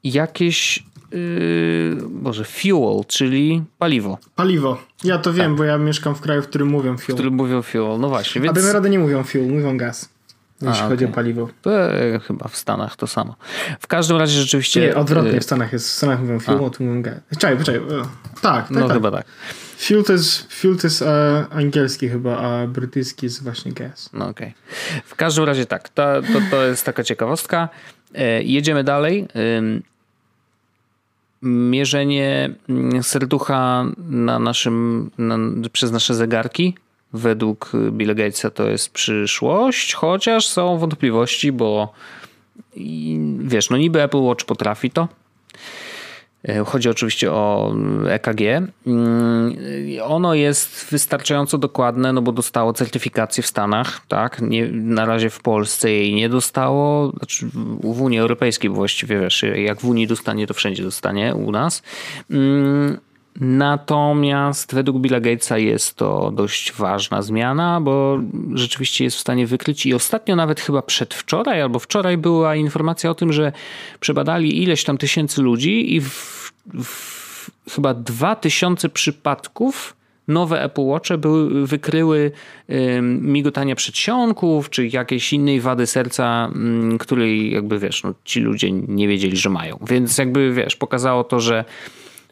[0.04, 4.18] jakieś yy, Boże, fuel, czyli paliwo.
[4.36, 4.78] Paliwo.
[5.04, 5.58] Ja to wiem, tak.
[5.58, 7.14] bo ja mieszkam w kraju, w którym mówią fuel.
[7.14, 8.40] W którym mówią fuel, no właśnie.
[8.40, 8.64] Więc...
[8.64, 10.08] A rady nie mówią fuel, mówią gaz.
[10.62, 11.12] Jeśli A, chodzi okay.
[11.12, 11.48] o paliwo.
[11.62, 13.36] To e, chyba w Stanach to samo.
[13.80, 14.80] W każdym razie rzeczywiście...
[14.80, 15.88] Nie, odwrotnie y, w Stanach jest.
[15.88, 17.14] W Stanach mówią fuel, a tu mówią gaz.
[17.38, 17.80] Czekaj, czekaj.
[18.42, 18.96] Tak, tak, No tak.
[18.96, 19.26] chyba tak.
[19.80, 24.10] Fuel to jest, fuel to jest e, angielski chyba, a brytyjski jest właśnie gas.
[24.12, 24.48] No okej.
[24.48, 25.02] Okay.
[25.04, 27.68] W każdym razie tak, to, to, to jest taka ciekawostka.
[28.14, 29.28] E, jedziemy dalej.
[29.34, 29.62] E,
[31.42, 35.38] mierzenie mm, serducha na naszym, na,
[35.72, 36.74] przez nasze zegarki
[37.12, 41.92] według Bill Gatesa to jest przyszłość, chociaż są wątpliwości, bo
[42.74, 45.08] i, wiesz, no niby Apple Watch potrafi to,
[46.66, 47.74] chodzi oczywiście o
[48.08, 48.40] EKG.
[48.86, 49.56] Mm,
[50.02, 54.40] ono jest wystarczająco dokładne, no bo dostało certyfikację w Stanach, tak?
[54.42, 57.46] Nie, na razie w Polsce jej nie dostało, znaczy
[57.82, 61.82] w Unii Europejskiej właściwie, wiesz, jak w Unii dostanie, to wszędzie dostanie u nas.
[63.36, 68.18] Natomiast według Billa Gatesa jest to dość ważna zmiana, bo
[68.54, 73.14] rzeczywiście jest w stanie wykryć i ostatnio nawet chyba przedwczoraj albo wczoraj była informacja o
[73.14, 73.52] tym, że
[74.00, 76.52] przebadali ileś tam tysięcy ludzi i w,
[76.84, 79.96] w chyba dwa tysiące przypadków
[80.28, 82.32] nowe Apple Watche były, wykryły
[83.20, 86.50] migotanie przedsionków, czy jakiejś innej wady serca,
[87.00, 89.78] której jakby wiesz, no, ci ludzie nie wiedzieli, że mają.
[89.88, 91.64] Więc jakby wiesz, pokazało to, że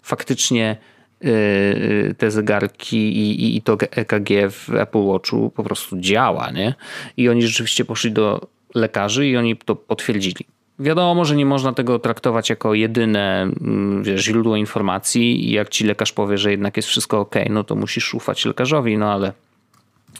[0.08, 0.76] faktycznie
[1.24, 6.74] y, y, te zegarki i, i to EKG w Apple Watchu po prostu działa, nie?
[7.16, 10.46] I oni rzeczywiście poszli do lekarzy i oni to potwierdzili.
[10.78, 15.84] Wiadomo, że nie można tego traktować jako jedyne mm, wiesz, źródło informacji i jak ci
[15.84, 19.32] lekarz powie, że jednak jest wszystko ok, no to musisz ufać lekarzowi, no ale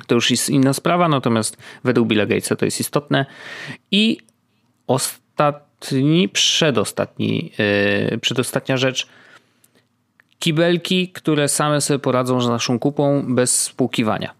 [0.07, 3.27] to już jest inna sprawa, natomiast według Billa Gatesa to jest istotne.
[3.91, 4.19] I
[4.87, 7.53] ostatni, przedostatni,
[8.11, 9.09] yy, przedostatnia rzecz,
[10.39, 14.39] kibelki, które same sobie poradzą z naszą kupą bez spłukiwania.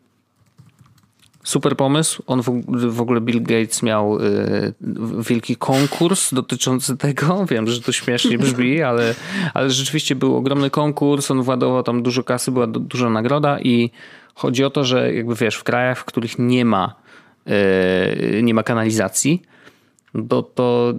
[1.45, 2.23] Super pomysł.
[2.27, 4.75] On w, w ogóle Bill Gates miał y,
[5.19, 7.47] wielki konkurs dotyczący tego.
[7.47, 9.15] Wiem, że to śmiesznie brzmi, ale,
[9.55, 11.31] ale rzeczywiście był ogromny konkurs.
[11.31, 13.91] On władował tam dużo kasy, była du duża nagroda i
[14.35, 16.95] chodzi o to, że jakby wiesz, w krajach, w których nie ma,
[17.49, 19.43] y, nie ma kanalizacji,
[20.29, 20.95] to, to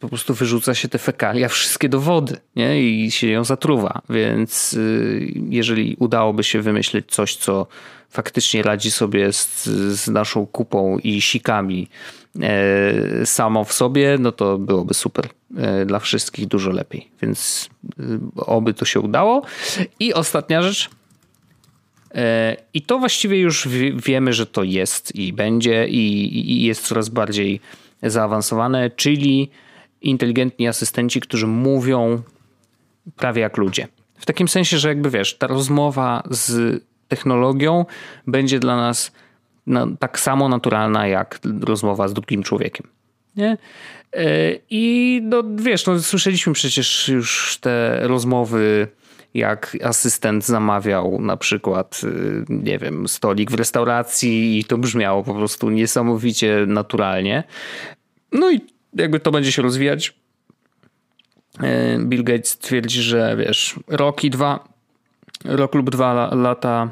[0.00, 2.82] po prostu wyrzuca się te fekalia wszystkie do wody nie?
[2.82, 4.02] i się ją zatruwa.
[4.10, 7.66] Więc y, jeżeli udałoby się wymyślić coś, co
[8.14, 9.64] faktycznie radzi sobie z,
[10.00, 11.88] z naszą kupą i sikami
[12.40, 17.08] e, samo w sobie, no to byłoby super e, dla wszystkich dużo lepiej.
[17.22, 18.02] Więc e,
[18.36, 19.42] oby to się udało.
[20.00, 20.90] I ostatnia rzecz.
[22.74, 23.68] I to właściwie już
[24.06, 27.60] wiemy, że to jest i będzie, i, i jest coraz bardziej
[28.04, 29.50] zaawansowane, czyli
[30.02, 32.22] inteligentni asystenci, którzy mówią
[33.16, 33.88] prawie jak ludzie.
[34.18, 37.84] W takim sensie, że jakby wiesz, ta rozmowa z technologią
[38.26, 39.12] będzie dla nas
[39.98, 42.86] tak samo naturalna jak rozmowa z drugim człowiekiem.
[43.36, 43.56] Nie?
[44.12, 44.26] E,
[44.70, 48.88] I no, wiesz, no, słyszeliśmy przecież już te rozmowy,
[49.34, 55.34] jak asystent zamawiał na przykład, y, nie wiem, stolik w restauracji i to brzmiało po
[55.34, 57.44] prostu niesamowicie naturalnie.
[58.32, 58.60] No i
[58.94, 60.14] jakby to będzie się rozwijać.
[61.60, 64.68] E, Bill Gates twierdzi, że wiesz, rok i dwa,
[65.44, 66.90] rok lub dwa lata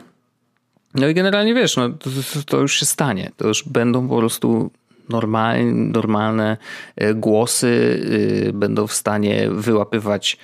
[0.94, 2.10] no i generalnie wiesz, no, to,
[2.46, 3.30] to, już się stanie.
[3.36, 4.70] To już będą po prostu
[5.08, 6.56] normalne, normalne
[7.14, 8.00] głosy,
[8.48, 10.38] e, będą w stanie wyłapywać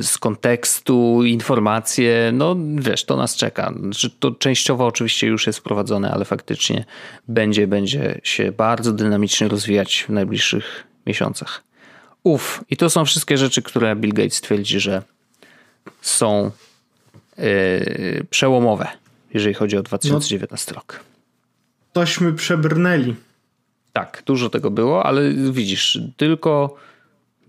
[0.00, 2.30] z kontekstu informacje.
[2.32, 3.72] No wiesz, to nas czeka.
[3.80, 6.84] Znaczy, to częściowo oczywiście już jest wprowadzone, ale faktycznie
[7.28, 11.62] będzie, będzie się bardzo dynamicznie rozwijać w najbliższych miesiącach.
[12.22, 15.02] Uf, i to są wszystkie rzeczy, które Bill Gates twierdzi, że
[16.00, 16.50] są
[17.38, 18.86] yy, przełomowe
[19.34, 21.00] jeżeli chodzi o 2019 no, rok.
[21.92, 23.14] Tośmy przebrnęli.
[23.92, 26.76] Tak, dużo tego było, ale widzisz, tylko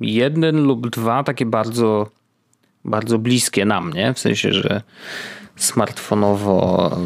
[0.01, 2.09] jeden lub dwa takie bardzo,
[2.85, 4.13] bardzo bliskie nam, nie?
[4.13, 4.81] W sensie, że
[5.55, 6.97] smartfonowo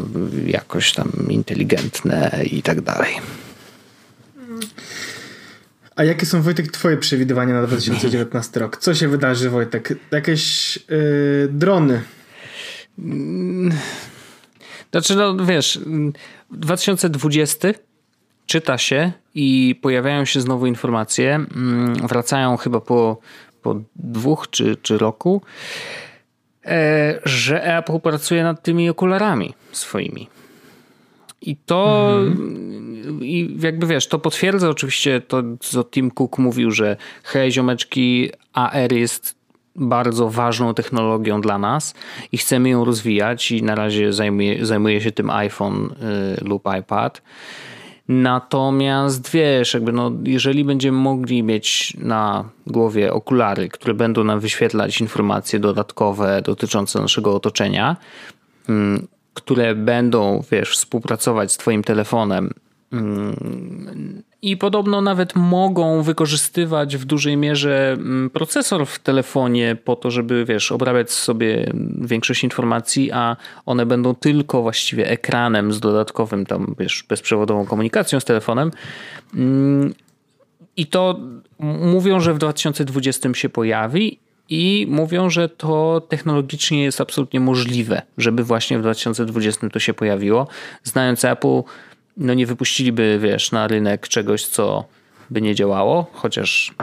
[0.46, 3.14] jakoś tam inteligentne i tak dalej.
[5.96, 8.76] A jakie są, Wojtek, twoje przewidywania na 2019 rok?
[8.76, 9.94] Co się wydarzy, Wojtek?
[10.10, 12.02] Jakieś yy, drony?
[14.90, 15.80] Znaczy, no wiesz,
[16.50, 17.68] 2020
[18.46, 23.16] czyta się i pojawiają się znowu informacje, mm, wracają chyba po,
[23.62, 25.42] po dwóch czy, czy roku,
[26.64, 30.28] e, że Apple pracuje nad tymi okularami swoimi.
[31.42, 33.24] I to, mhm.
[33.24, 38.92] i jakby wiesz, to potwierdza oczywiście to, co Tim Cook mówił, że hej ziomeczki, AR
[38.92, 39.36] jest
[39.76, 41.94] bardzo ważną technologią dla nas
[42.32, 45.94] i chcemy ją rozwijać i na razie zajmuje, zajmuje się tym iPhone
[46.40, 47.22] y, lub iPad.
[48.08, 55.00] Natomiast wiesz, jakby no, jeżeli będziemy mogli mieć na głowie okulary, które będą nam wyświetlać
[55.00, 57.96] informacje dodatkowe dotyczące naszego otoczenia,
[58.68, 58.72] y,
[59.34, 62.50] które będą, wiesz, współpracować z Twoim telefonem
[64.42, 70.44] i podobno nawet mogą wykorzystywać w dużej mierze mm, procesor w telefonie po to, żeby
[70.44, 77.04] wiesz, obrabiać sobie większość informacji, a one będą tylko właściwie ekranem z dodatkowym tam, wiesz,
[77.08, 78.70] bezprzewodową komunikacją z telefonem.
[79.34, 79.94] Mm,
[80.76, 81.20] I to
[81.60, 84.18] mówią, że w 2020 się pojawi
[84.48, 90.48] i mówią, że to technologicznie jest absolutnie możliwe, żeby właśnie w 2020 to się pojawiło.
[90.82, 91.62] Znając Apple,
[92.16, 94.84] no nie wypuściliby, wiesz, na rynek czegoś, co
[95.30, 96.74] by nie działało, chociaż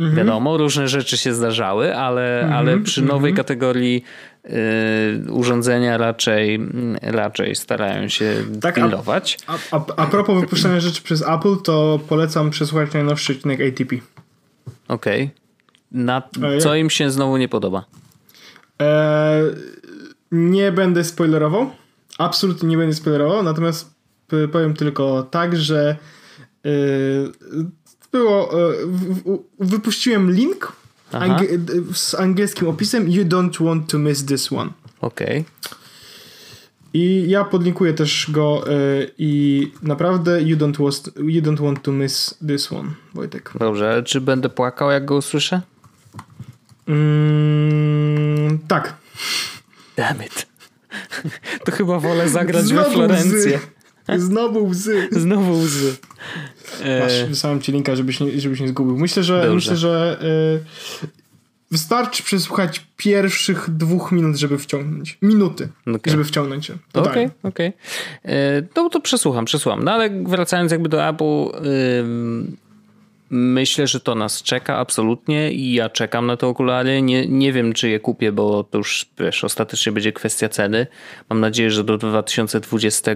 [0.00, 0.16] mhm.
[0.16, 2.58] wiadomo, różne rzeczy się zdarzały, ale, mhm.
[2.58, 3.36] ale przy nowej mhm.
[3.36, 4.04] kategorii
[4.44, 6.60] y, urządzenia raczej,
[7.02, 9.38] raczej starają się tak, pilnować.
[9.46, 13.96] A, a, a propos wypuszczania rzeczy przez Apple, to polecam przesłuchać najnowszy odcinek ATP.
[14.88, 15.22] Okej.
[15.22, 15.46] Okay.
[15.92, 16.22] Na
[16.60, 17.84] co im się znowu nie podoba?
[18.82, 19.42] E,
[20.32, 21.70] nie będę spoilerował.
[22.18, 23.95] Absolutnie nie będę spoilerował, natomiast
[24.52, 25.96] powiem tylko tak, że
[26.64, 26.68] e,
[28.12, 28.50] było.
[28.52, 28.74] E,
[29.60, 30.72] wypuściłem link
[31.92, 34.70] z angielskim opisem You don't want to miss this one.
[35.00, 35.40] Okej.
[35.40, 35.44] Okay.
[36.94, 38.64] I ja podlinkuję też go
[39.18, 43.52] i naprawdę you don't, was, you don't want to miss this one, Wojtek.
[43.58, 45.60] Dobrze, czy będę płakał jak go usłyszę?
[46.88, 48.94] Mm, tak.
[49.96, 50.46] Damn it.
[51.64, 53.56] To chyba wolę zagrać Znowu we Florencję.
[53.56, 53.75] Łzy.
[54.16, 55.08] Znowu łzy.
[55.22, 55.96] Znowu łzy.
[57.00, 57.26] Masz, e...
[57.26, 58.96] wysłałem ci linka, żebyś nie, żebyś nie zgubił.
[58.98, 60.18] Myślę, że myślę, że
[61.02, 61.06] y...
[61.70, 65.18] wystarczy przesłuchać pierwszych dwóch minut, żeby wciągnąć.
[65.22, 66.10] Minuty, okay.
[66.10, 66.72] żeby wciągnąć się.
[66.94, 67.26] Okej, okej.
[67.26, 67.72] Okay, okay.
[68.24, 69.84] E, no to przesłucham, przesłucham.
[69.84, 71.50] No ale wracając jakby do Apple...
[73.30, 77.02] Myślę, że to nas czeka absolutnie i ja czekam na te okulary.
[77.02, 80.86] Nie, nie wiem, czy je kupię, bo to już wiesz, ostatecznie będzie kwestia ceny.
[81.30, 83.14] Mam nadzieję, że do 2020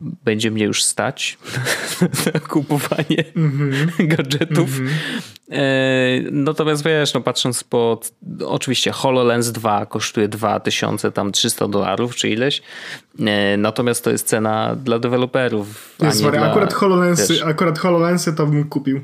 [0.00, 1.38] będzie mnie już stać
[2.34, 4.06] na kupowanie mm -hmm.
[4.06, 4.78] gadżetów.
[4.78, 6.32] Mm -hmm.
[6.32, 8.00] natomiast wiesz, no patrząc po
[8.46, 12.62] oczywiście HoloLens 2 kosztuje 2300 dolarów czy ileś.
[13.20, 15.96] E, natomiast to jest cena dla deweloperów.
[16.02, 19.00] Jest, nie dla, akurat, HoloLensy, wiesz, akurat HoloLensy to bym kupił.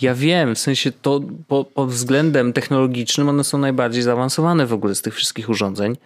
[0.00, 4.94] Ja wiem, w sensie to pod, pod względem technologicznym one są najbardziej zaawansowane w ogóle
[4.94, 5.96] z tych wszystkich urządzeń.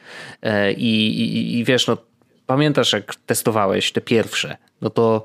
[0.43, 1.97] E, I, i, i wiesz, no
[2.49, 5.23] pamiętasz jak testowałeś te pierwsze, no to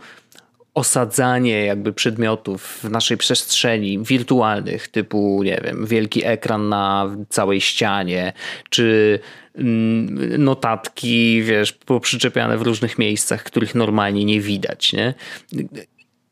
[0.73, 8.33] osadzanie jakby przedmiotów w naszej przestrzeni wirtualnych, typu, nie wiem, wielki ekran na całej ścianie,
[8.69, 9.19] czy
[9.55, 15.13] mm, notatki, wiesz, poprzyczepiane w różnych miejscach, których normalnie nie widać, nie?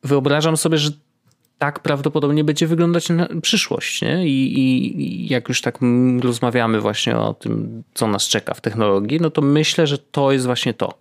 [0.03, 0.89] Wyobrażam sobie, że
[1.61, 3.07] tak prawdopodobnie będzie wyglądać
[3.41, 4.01] przyszłość.
[4.01, 4.27] Nie?
[4.27, 5.79] I, I, jak już tak
[6.21, 10.45] rozmawiamy właśnie o tym, co nas czeka w technologii, no to myślę, że to jest
[10.45, 10.93] właśnie to.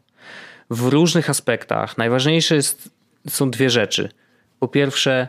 [0.71, 2.91] W różnych aspektach najważniejsze jest,
[3.29, 4.09] są dwie rzeczy.
[4.59, 5.29] Po pierwsze,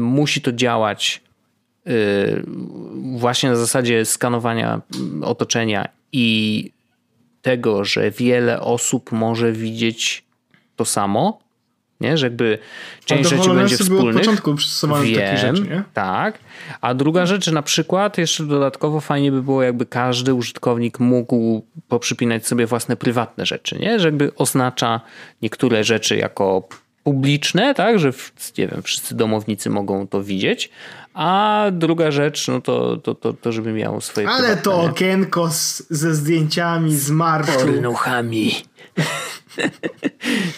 [0.00, 1.22] musi to działać
[1.86, 1.92] yy,
[3.18, 4.80] właśnie na zasadzie skanowania
[5.22, 6.70] otoczenia i
[7.42, 10.24] tego, że wiele osób może widzieć
[10.76, 11.43] to samo,
[12.00, 12.18] nie?
[12.18, 12.58] Że jakby
[13.04, 14.16] część rzeczy będzie wspólnych.
[14.16, 15.82] od początku przystosowane Wiem, takie rzeczy, nie?
[15.94, 16.38] Tak.
[16.80, 22.46] A druga rzecz, na przykład jeszcze dodatkowo fajnie by było, jakby każdy użytkownik mógł poprzypinać
[22.46, 24.00] sobie własne prywatne rzeczy, nie?
[24.00, 25.00] Że jakby oznacza
[25.42, 26.68] niektóre rzeczy jako
[27.04, 28.12] publiczne, tak, że
[28.58, 30.70] nie wiem, wszyscy domownicy mogą to widzieć,
[31.14, 35.86] a druga rzecz, no to, to, to, to żeby miało swoje Ale to okienko z,
[35.90, 37.58] ze zdjęciami z marszu.
[37.58, 38.52] Pornuchami.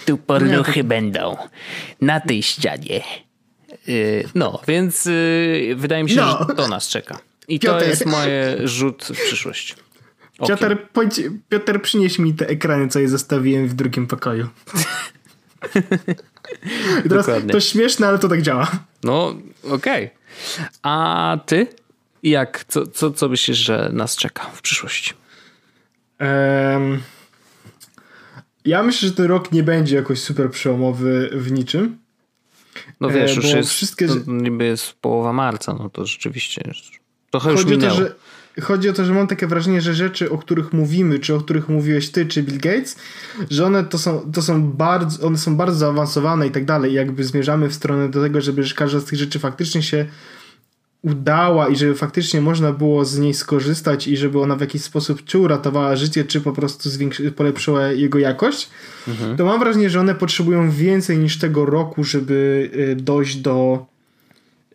[0.07, 1.37] Tu pornuchy będą.
[2.01, 3.03] Na tej ścianie.
[3.89, 6.47] Y, no, więc y, wydaje mi się, no.
[6.49, 7.19] że to nas czeka.
[7.49, 7.79] I Piotr.
[7.79, 9.77] to jest moje rzut w przyszłość.
[10.49, 10.77] Piotr,
[11.49, 14.49] Piotr, przynieś mi te ekrany, co je zostawiłem w drugim pokoju.
[17.09, 17.53] Teraz Dokładnie.
[17.53, 18.71] to śmieszne, ale to tak działa.
[19.05, 20.07] No, okej.
[20.07, 20.11] Okay.
[20.83, 21.67] A ty?
[22.23, 22.65] Jak?
[22.69, 25.15] Co, co, co myślisz, że nas czeka w przyszłości?
[26.21, 27.03] Um,
[28.67, 31.99] ja myślę, że ten rok nie będzie jakoś super przełomowy w niczym.
[33.01, 34.09] No wiesz, e, już jest, wszystkie...
[34.09, 36.63] to niby jest połowa marca, no to rzeczywiście
[37.31, 37.93] trochę już chodzi minęło.
[37.93, 38.03] O to,
[38.57, 41.41] że, chodzi o to, że mam takie wrażenie, że rzeczy, o których mówimy, czy o
[41.41, 42.97] których mówiłeś ty, czy Bill Gates,
[43.51, 46.93] że one to są, to są bardzo, one są bardzo zaawansowane i tak dalej.
[46.93, 50.07] jakby zmierzamy w stronę do tego, żeby każda z tych rzeczy faktycznie się
[51.07, 55.25] udała i żeby faktycznie można było z niej skorzystać i żeby ona w jakiś sposób
[55.25, 56.89] czy uratowała życie, czy po prostu
[57.37, 58.71] polepszyła jego jakość,
[59.09, 59.37] mhm.
[59.37, 63.87] to mam wrażenie, że one potrzebują więcej niż tego roku, żeby y, dojść do,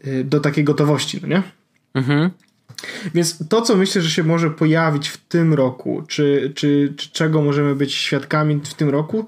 [0.07, 1.43] y, do takiej gotowości, no nie?
[1.93, 2.29] Mhm.
[3.13, 7.41] Więc to, co myślę, że się może pojawić w tym roku, czy, czy, czy czego
[7.41, 9.27] możemy być świadkami w tym roku,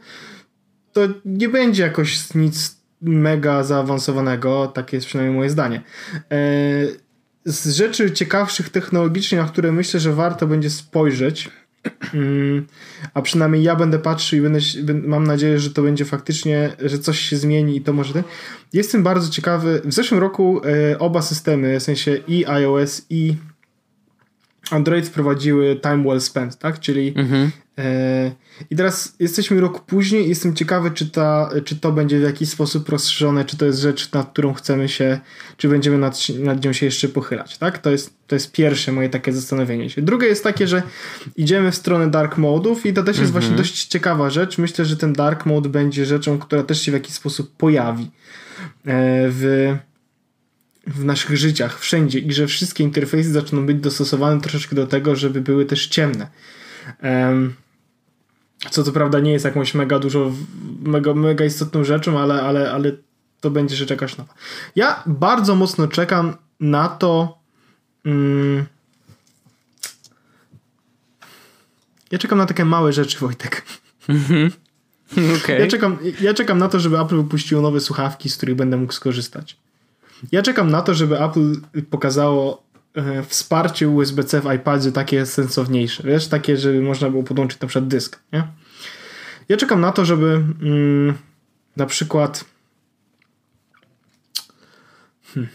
[0.94, 5.82] to nie będzie jakoś nic mega zaawansowanego, takie jest przynajmniej moje zdanie.
[6.16, 6.38] E,
[7.46, 11.50] z rzeczy ciekawszych technologicznie, na które myślę, że warto będzie spojrzeć,
[12.14, 12.68] Mm,
[13.14, 14.60] a przynajmniej ja będę patrzył i będę,
[15.08, 18.24] mam nadzieję, że to będzie faktycznie, że coś się zmieni i to może.
[18.74, 19.82] Jestem bardzo ciekawy.
[19.86, 23.36] W zeszłym roku e, oba systemy, w sensie i iOS i
[24.72, 26.80] Android wprowadziły time well spent, tak?
[26.80, 27.52] Czyli mhm.
[27.78, 28.32] e,
[28.70, 32.50] i teraz jesteśmy rok później i jestem ciekawy, czy, ta, czy to będzie w jakiś
[32.50, 35.20] sposób rozszerzone, czy to jest rzecz, nad którą chcemy się,
[35.58, 37.78] czy będziemy nad, nad nią się jeszcze pochylać, tak?
[37.78, 40.02] To jest, to jest pierwsze moje takie zastanowienie się.
[40.02, 40.84] Drugie jest takie, że
[41.36, 43.42] idziemy w stronę dark modów i to też jest mhm.
[43.42, 44.58] właśnie dość ciekawa rzecz.
[44.58, 48.10] Myślę, że ten dark mode będzie rzeczą, która też się w jakiś sposób pojawi e,
[49.30, 49.74] w
[50.88, 55.42] w naszych życiach, wszędzie i że wszystkie interfejsy zaczną być dostosowane troszeczkę do tego, żeby
[55.42, 56.28] były też ciemne.
[58.70, 60.32] Co co prawda nie jest jakąś mega dużo,
[60.82, 62.92] mega, mega istotną rzeczą, ale, ale, ale
[63.42, 64.34] to będzie rzecz jakaś nowa.
[64.76, 67.38] Ja bardzo mocno czekam na to.
[68.06, 68.66] Mm,
[72.12, 73.66] ja czekam na takie małe rzeczy, Wojtek.
[74.10, 74.52] Mhm.
[75.44, 75.60] Okay.
[75.60, 78.94] Ja, czekam, ja czekam na to, żeby Apple wypuściło nowe słuchawki, z których będę mógł
[78.94, 79.58] skorzystać.
[80.32, 81.56] Ja czekam na to, żeby Apple
[81.90, 82.64] pokazało
[82.94, 87.88] e, wsparcie USB-C w iPadzie takie sensowniejsze, wiesz, takie, żeby można było podłączyć na przykład
[87.88, 88.48] dysk, nie?
[89.50, 91.14] Ja czekam na to, żeby mm,
[91.78, 92.46] na przykład
[95.34, 95.52] hmm,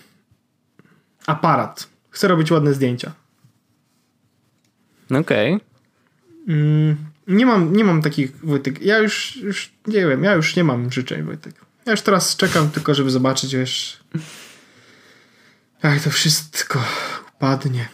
[1.27, 1.89] aparat.
[2.11, 3.13] Chcę robić ładne zdjęcia.
[5.11, 5.55] Okej.
[5.55, 5.69] Okay.
[6.49, 6.97] Mm,
[7.27, 10.93] nie mam, nie mam takich, Wojtek, ja już, już nie wiem, ja już nie mam
[10.93, 11.55] życzeń, Wojtek.
[11.87, 14.01] Ja już teraz czekam tylko, żeby zobaczyć, wiesz,
[15.83, 16.79] jak to wszystko
[17.37, 17.89] upadnie.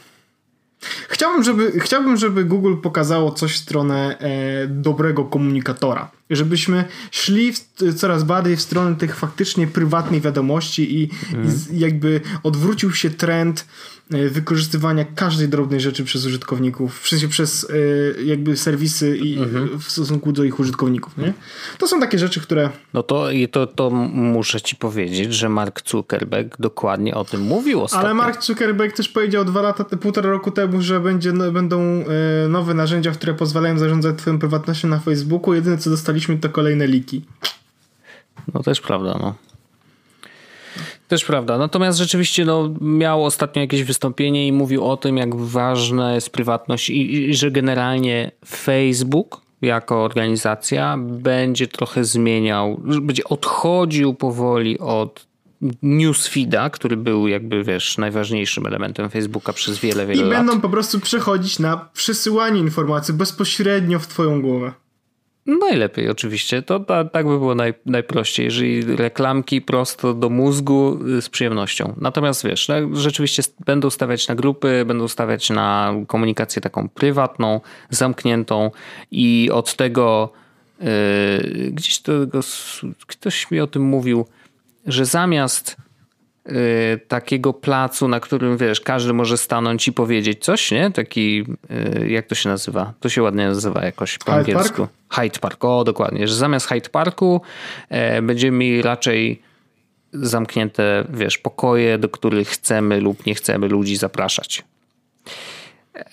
[1.09, 6.11] Chciałbym, żeby, chciałbym, żeby Google pokazało coś w stronę e, dobrego komunikatora.
[6.31, 7.59] Żebyśmy szli w,
[7.97, 11.47] coraz bardziej w stronę tych faktycznie prywatnych wiadomości i, mm.
[11.47, 11.79] i mhm.
[11.79, 13.67] jakby odwrócił się trend
[14.13, 19.81] E, wykorzystywania każdej drobnej rzeczy przez użytkowników, w sensie przez e, jakby serwisy i mhm.
[19.81, 21.19] w stosunku do ich użytkowników.
[21.19, 21.33] Nie?
[21.79, 22.71] To są takie rzeczy, które.
[22.95, 28.07] No to, to, to muszę ci powiedzieć, że Mark Zuckerberg dokładnie o tym mówił ostatnio.
[28.07, 32.75] Ale Mark Zuckerberg też powiedział dwa lata, półtora roku temu, że będzie, będą e, nowe
[32.75, 35.55] narzędzia, które pozwalają zarządzać twoją prywatnością na Facebooku.
[35.55, 37.23] Jedyne co dostaliśmy to kolejne liki.
[38.55, 39.35] No też prawda, no.
[41.09, 41.59] Też prawda.
[41.59, 46.91] Natomiast rzeczywiście no, miał ostatnio jakieś wystąpienie i mówił o tym, jak ważna jest prywatność
[46.91, 55.27] i, i że generalnie Facebook jako organizacja będzie trochę zmieniał, będzie odchodził powoli od
[55.83, 60.33] newsfeeda, który był jakby, wiesz, najważniejszym elementem Facebooka przez wiele, wiele I lat.
[60.33, 64.73] I będą po prostu przechodzić na przesyłanie informacji bezpośrednio w twoją głowę.
[65.47, 71.23] Najlepiej oczywiście, to ta, tak by było naj, najprościej, jeżeli reklamki prosto do mózgu y,
[71.23, 71.95] z przyjemnością.
[72.01, 78.71] Natomiast wiesz, no, rzeczywiście będą stawiać na grupy, będą stawiać na komunikację taką prywatną, zamkniętą
[79.11, 80.33] i od tego
[80.81, 82.13] yy, gdzieś to,
[83.07, 84.27] ktoś mi o tym mówił,
[84.87, 85.77] że zamiast
[87.09, 90.91] takiego placu, na którym wiesz, każdy może stanąć i powiedzieć coś, nie?
[90.91, 91.45] Taki,
[92.03, 92.93] y, jak to się nazywa?
[93.01, 94.77] To się ładnie nazywa jakoś po Hyde angielsku.
[94.77, 94.93] Park?
[95.11, 97.41] Hyde Park, o dokładnie, że zamiast Hyde Parku
[97.89, 99.43] e, będziemy mieli raczej
[100.13, 104.65] zamknięte, wiesz, pokoje, do których chcemy lub nie chcemy ludzi zapraszać.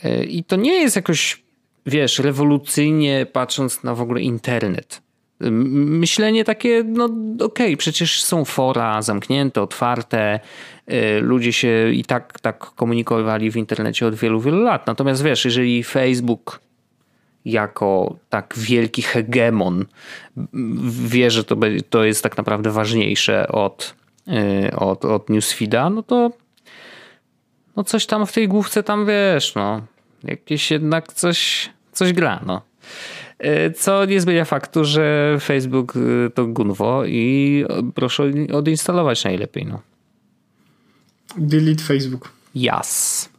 [0.04, 1.44] E, I to nie jest jakoś,
[1.86, 5.02] wiesz, rewolucyjnie patrząc na w ogóle internet
[5.52, 10.40] myślenie takie, no okej, okay, przecież są fora zamknięte, otwarte,
[10.92, 14.88] y, ludzie się i tak, tak komunikowali w internecie od wielu, wielu lat.
[14.88, 16.60] Natomiast wiesz, jeżeli Facebook
[17.46, 19.86] jako tak wielki hegemon
[21.06, 21.58] wie, że to,
[21.90, 23.96] to jest tak naprawdę ważniejsze od,
[24.28, 26.32] y, od, od newsfeeda, no to
[27.76, 29.82] no coś tam w tej główce tam wiesz, no
[30.24, 32.62] jakieś jednak coś, coś gra, no.
[33.76, 37.66] Co nie zmienia faktu, że Facebook e, to gunwo i
[37.96, 39.66] proszę odinstalować najlepiej.
[39.66, 39.82] No.
[41.38, 42.32] Delete Facebook.
[42.56, 43.30] Yes.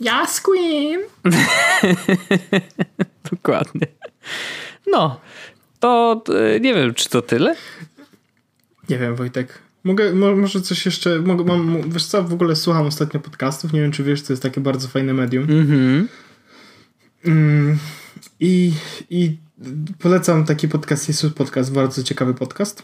[0.00, 1.00] Yes, Queen.
[3.32, 3.86] Dokładnie.
[4.86, 5.20] No,
[5.80, 6.22] to
[6.56, 7.56] e, nie wiem, czy to tyle?
[8.88, 9.58] Nie wiem, Wojtek.
[9.84, 13.92] Mogę, może coś jeszcze, mogę, mam, wiesz co, w ogóle słucham ostatnio podcastów, nie wiem,
[13.92, 15.42] czy wiesz, to jest takie bardzo fajne medium.
[15.42, 16.08] Mhm.
[17.24, 17.78] Mm
[18.40, 18.72] i,
[19.10, 19.36] I
[19.98, 22.82] polecam taki podcast, jest podcast, bardzo ciekawy podcast.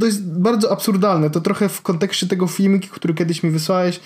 [0.00, 1.30] to jest bardzo absurdalne.
[1.30, 4.00] To trochę w kontekście tego filmiki, który kiedyś mi wysłałeś,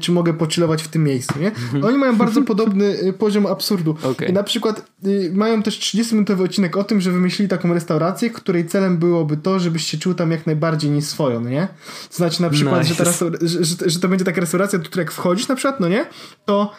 [0.00, 1.48] czy mogę pochillować w tym miejscu, nie?
[1.48, 1.84] Mhm.
[1.84, 3.96] Oni mają bardzo podobny e, poziom absurdu.
[4.02, 4.32] Okay.
[4.32, 8.98] Na przykład e, mają też 30-minutowy odcinek o tym, że wymyślili taką restaurację, której celem
[8.98, 11.68] byłoby to, żebyś się czuł tam jak najbardziej nie swoją, no nie?
[12.10, 13.04] To znaczy na przykład, nice.
[13.04, 15.88] że, że, że, że, to będzie taka restauracja, do której jak wchodzisz na przykład, no
[15.88, 16.06] nie?
[16.44, 16.72] To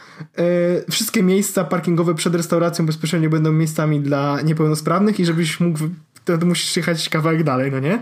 [0.91, 5.79] wszystkie miejsca parkingowe przed restauracją bezpośrednio będą miejscami dla niepełnosprawnych i żebyś mógł
[6.37, 8.01] to musisz jechać kawałek dalej, no nie?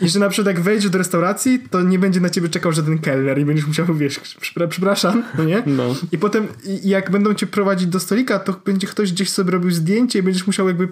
[0.00, 2.98] I że na przykład jak wejdziesz do restauracji, to nie będzie na ciebie czekał żaden
[2.98, 4.20] kelner i będziesz musiał, wiesz,
[4.68, 5.62] przepraszam, no nie?
[5.66, 5.94] No.
[6.12, 6.48] I potem
[6.84, 10.46] jak będą cię prowadzić do stolika, to będzie ktoś gdzieś sobie robił zdjęcie i będziesz
[10.46, 10.88] musiał jakby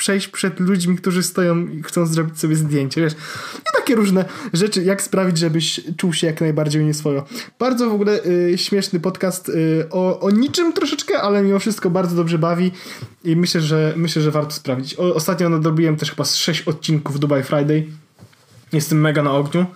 [0.00, 3.12] przejść przed ludźmi, którzy stoją i chcą zrobić sobie zdjęcie, wiesz.
[3.58, 7.24] I takie różne rzeczy, jak sprawić, żebyś czuł się jak najbardziej nieswojo.
[7.58, 12.16] Bardzo w ogóle y, śmieszny podcast y, o, o niczym troszeczkę, ale mimo wszystko bardzo
[12.16, 12.72] dobrze bawi
[13.24, 14.94] i myślę, że myślę, że warto sprawdzić.
[14.94, 17.86] O, ostatnio nadrobiłem też chyba z 6 odcinków Dubai Friday.
[18.72, 19.66] Jestem mega na ogniu.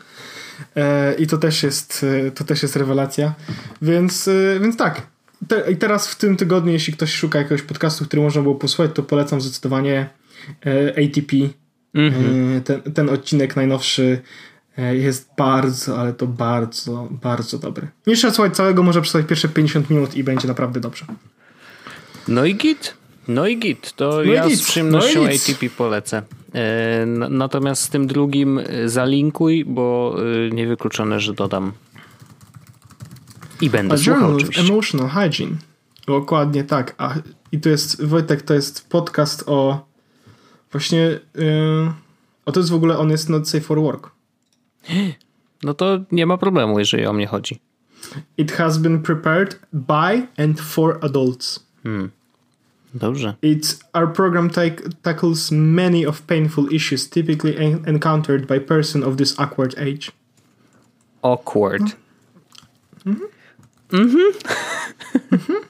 [0.77, 3.35] E, I to też jest, y, to też jest rewelacja.
[3.83, 5.03] Więc, y, więc tak,
[5.49, 8.90] te, I teraz w tym tygodniu, jeśli ktoś szuka jakiegoś podcastu, który można było posłuchać,
[8.95, 10.09] to polecam zdecydowanie
[10.66, 11.36] e, ATP.
[11.95, 12.57] Mm-hmm.
[12.57, 14.20] E, ten, ten odcinek najnowszy
[14.78, 17.88] e, jest bardzo, ale to bardzo, bardzo dobry.
[18.07, 21.05] Nie trzeba słuchać całego, może przesłuchać pierwsze 50 minut i będzie naprawdę dobrze.
[22.28, 22.95] No i git.
[23.28, 23.92] No i git.
[23.92, 24.59] To no ja git.
[24.59, 26.22] z przyjemnością no ATP polecę.
[27.30, 30.16] Natomiast z tym drugim zalinkuj, bo
[30.53, 31.72] niewykluczone, że dodam
[33.61, 34.63] i będę A słuchał oczywiście.
[34.63, 35.57] Emotional Hygiene.
[36.07, 36.95] Dokładnie tak.
[36.99, 37.15] A,
[37.53, 39.87] I to jest, Wojtek, to jest podcast o
[40.73, 41.93] właśnie yy,
[42.47, 44.11] o to jest w ogóle on jest not safe for work.
[45.63, 47.61] No to nie ma problemu, jeżeli o mnie chodzi.
[48.39, 51.67] It has been prepared by and for adults.
[51.83, 52.11] Hmm.
[52.95, 53.35] Dobrze.
[53.43, 59.41] It's our program take, tackles many of painful issues typically encountered by person of this
[59.41, 60.13] awkward age.
[61.23, 61.83] Awkward.
[63.05, 63.29] Mhm.
[63.95, 64.32] Mhm.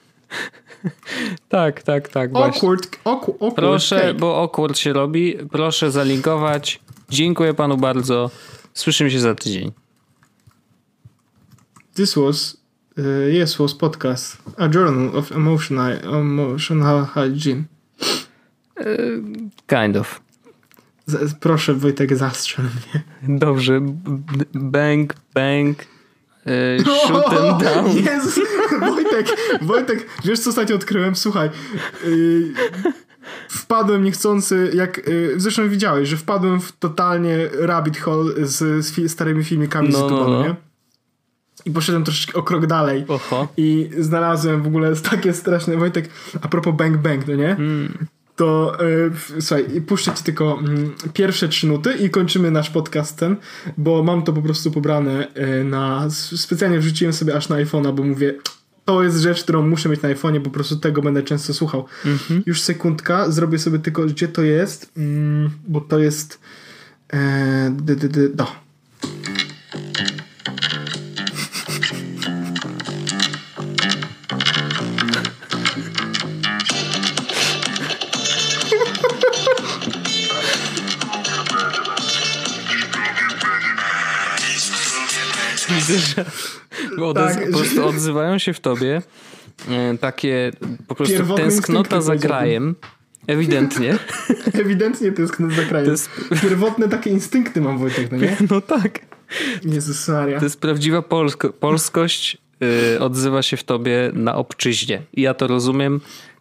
[1.49, 2.31] tak, tak, tak.
[2.35, 4.15] Awkward, awkward, Proszę, cake.
[4.15, 5.35] bo awkward się robi.
[5.53, 6.81] Proszę zalinkować.
[7.11, 8.31] Dziękuję panu bardzo.
[8.75, 9.73] Słyszymy się za tydzień.
[11.95, 12.57] This was
[12.99, 13.05] uh,
[13.43, 17.65] yes was podcast a journal of emotional emotional hygiene.
[18.81, 18.87] Uh,
[19.67, 20.21] kind of.
[21.07, 23.03] Z, proszę Wojtek zastrzel mnie.
[23.39, 23.81] Dobrze.
[24.55, 25.94] Bang, bang.
[26.47, 27.97] Yy, shoot them down.
[27.97, 28.41] Jezus,
[28.81, 29.27] Wojtek,
[29.63, 31.17] Wojtek, wiesz co ostatnio odkryłem?
[31.17, 31.51] Słuchaj,
[32.07, 32.53] yy,
[33.49, 39.45] wpadłem niechcący, jak yy, zresztą widziałeś, że wpadłem w totalnie rabbit hole z, z starymi
[39.45, 40.43] filmikami no, z YouTube, no, no.
[40.43, 40.55] nie?
[41.65, 43.05] I poszedłem troszeczkę o krok dalej.
[43.09, 43.49] Oho.
[43.57, 46.09] I znalazłem w ogóle takie straszne, Wojtek,
[46.43, 47.51] a propos Bang Bang, no nie?
[47.51, 48.07] Mm
[48.37, 48.79] to
[49.37, 50.63] yy, słuchaj, puszczę ci tylko
[51.05, 53.37] yy, pierwsze trzy nuty i kończymy nasz podcast ten,
[53.79, 56.09] bo mam to po prostu pobrane yy, na...
[56.37, 58.35] Specjalnie wrzuciłem sobie aż na iPhone'a, bo mówię,
[58.85, 61.87] to jest rzecz, którą muszę mieć na iPhone'ie, po prostu tego będę często słuchał.
[62.05, 62.41] Mm-hmm.
[62.47, 66.41] Już sekundka, zrobię sobie tylko, gdzie to jest, mm, bo to jest...
[67.13, 68.64] E, d, d, d, do.
[85.89, 86.25] Widzę, że
[87.15, 89.03] tak, po prostu odzywają się w tobie
[89.69, 90.53] e, takie
[90.89, 92.75] po prostu tęsknota za krajem.
[93.27, 93.99] Ewidentnie.
[94.65, 95.91] Ewidentnie tęsknota za krajem.
[95.91, 96.11] Jest...
[96.43, 98.37] Pierwotne takie instynkty mam Wojtek, no nie?
[98.51, 98.99] No tak.
[99.65, 100.39] Jezus Maria.
[100.39, 102.39] To jest prawdziwa polsko polskość.
[102.61, 105.03] Yy, odzywa się w tobie na obczyźnie.
[105.13, 106.01] I ja to rozumiem.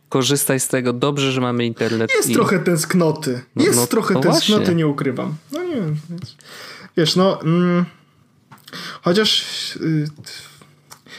[0.09, 0.93] Korzystaj z tego.
[0.93, 2.11] Dobrze, że mamy internet.
[2.15, 2.33] Jest i...
[2.33, 3.41] trochę tęsknoty.
[3.55, 4.75] No, jest no, trochę no tęsknoty, właśnie.
[4.75, 5.35] nie ukrywam.
[5.51, 5.95] No nie wiem.
[6.97, 7.41] Wiesz, no...
[7.41, 7.85] Mm,
[9.01, 9.45] chociaż...
[9.81, 10.07] Yy,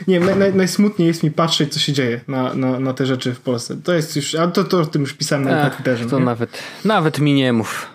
[0.09, 3.35] nie wiem, naj, najsmutniej jest mi patrzeć, co się dzieje na, na, na te rzeczy
[3.35, 3.77] w Polsce.
[3.85, 6.07] To jest już, ale to, to o tym już pisałem na, na Twitterze.
[6.07, 7.87] To nawet, nawet mi nie mów.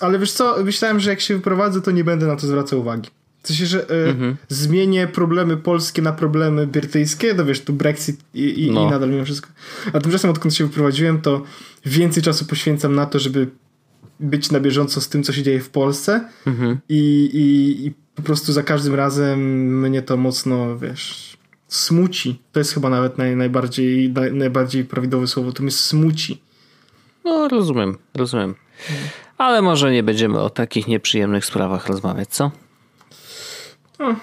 [0.00, 3.10] Ale wiesz co, myślałem, że jak się wyprowadzę, to nie będę na to zwracał uwagi.
[3.42, 4.36] W sensie, że y, mhm.
[4.48, 8.86] zmienię problemy polskie na problemy brytyjskie, to wiesz, tu Brexit i, i, no.
[8.86, 9.48] i nadal mimo wszystko.
[9.92, 11.42] A tymczasem odkąd się wyprowadziłem, to
[11.86, 13.48] więcej czasu poświęcam na to, żeby
[14.20, 16.78] być na bieżąco z tym, co się dzieje w Polsce mhm.
[16.88, 19.40] i, i, i po prostu za każdym razem
[19.80, 21.36] mnie to mocno, wiesz,
[21.68, 22.40] smuci.
[22.52, 25.52] To jest chyba nawet naj, najbardziej, naj, najbardziej prawidłowe słowo.
[25.52, 26.42] To mnie smuci.
[27.24, 28.54] No, rozumiem, rozumiem.
[29.38, 32.50] Ale może nie będziemy o takich nieprzyjemnych sprawach rozmawiać, co?
[33.98, 34.16] No.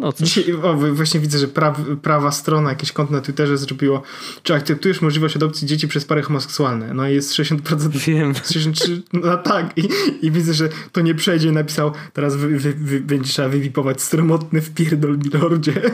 [0.00, 4.02] No Dzisiaj o, właśnie widzę, że pra, prawa strona, jakiś kont na Twitterze zrobiło,
[4.42, 6.94] czy akceptujesz możliwość adopcji dzieci przez pary homoseksualne?
[6.94, 7.88] No i jest 60%.
[7.88, 8.34] Wiem.
[8.34, 9.78] 63, no tak.
[9.78, 9.88] I,
[10.22, 11.52] I widzę, że to nie przejdzie.
[11.52, 15.72] Napisał, teraz wy, wy, wy, będzie trzeba wywipować stromotny w pierdol milordzie.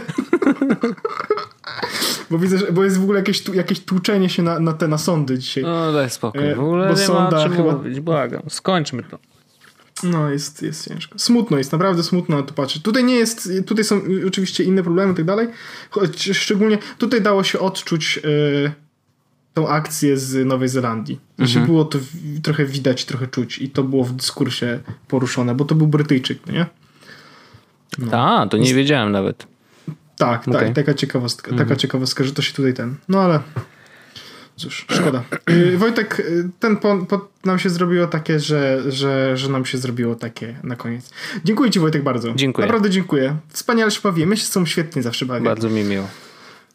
[2.31, 4.99] bo widzę, że, bo jest w ogóle jakieś, jakieś tłuczenie się na, na te na
[4.99, 5.65] sądy dzisiaj.
[5.65, 6.55] No daj spokój.
[6.55, 7.73] W ogóle bo nie ma czym chyba...
[7.73, 8.01] mówić.
[8.01, 8.43] Błagam.
[8.49, 9.19] Skończmy to.
[10.03, 11.19] No, jest, jest ciężko.
[11.19, 12.83] Smutno jest, naprawdę smutno na to patrzeć.
[12.83, 15.49] Tutaj nie jest, tutaj są oczywiście inne problemy i tak dalej,
[15.91, 18.73] choć szczególnie tutaj dało się odczuć yy,
[19.55, 21.21] tą akcję z Nowej Zelandii.
[21.39, 21.67] Mhm.
[21.67, 25.75] było to w, trochę widać, trochę czuć i to było w dyskursie poruszone, bo to
[25.75, 26.67] był Brytyjczyk, nie?
[27.99, 28.41] No.
[28.41, 29.47] A, to nie wiedziałem nawet.
[30.17, 30.65] Tak, okay.
[30.65, 31.69] tak, taka ciekawostka, mhm.
[31.69, 33.41] taka ciekawostka, że to się tutaj ten, no ale
[34.57, 35.23] Cóż, szkoda.
[35.51, 39.79] Y, Wojtek, y, ten po, po nam się zrobiło takie, że, że, że nam się
[39.79, 41.11] zrobiło takie na koniec.
[41.45, 42.35] Dziękuję Ci Wojtek bardzo.
[42.35, 42.67] Dziękuję.
[42.67, 43.37] Naprawdę dziękuję.
[43.49, 44.27] Wspaniale się bawimy.
[44.27, 45.45] My się są świetnie zawsze bawię.
[45.45, 46.09] Bardzo mi miło.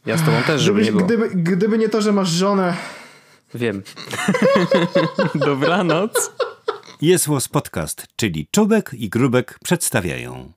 [0.05, 1.05] Ja z Tobą też, żeby nie było.
[1.05, 2.73] Gdyby, gdyby nie to, że masz żonę...
[3.55, 3.83] Wiem.
[5.35, 6.31] Dobranoc.
[7.01, 10.51] Jest Was Podcast, czyli Czubek i Grubek przedstawiają.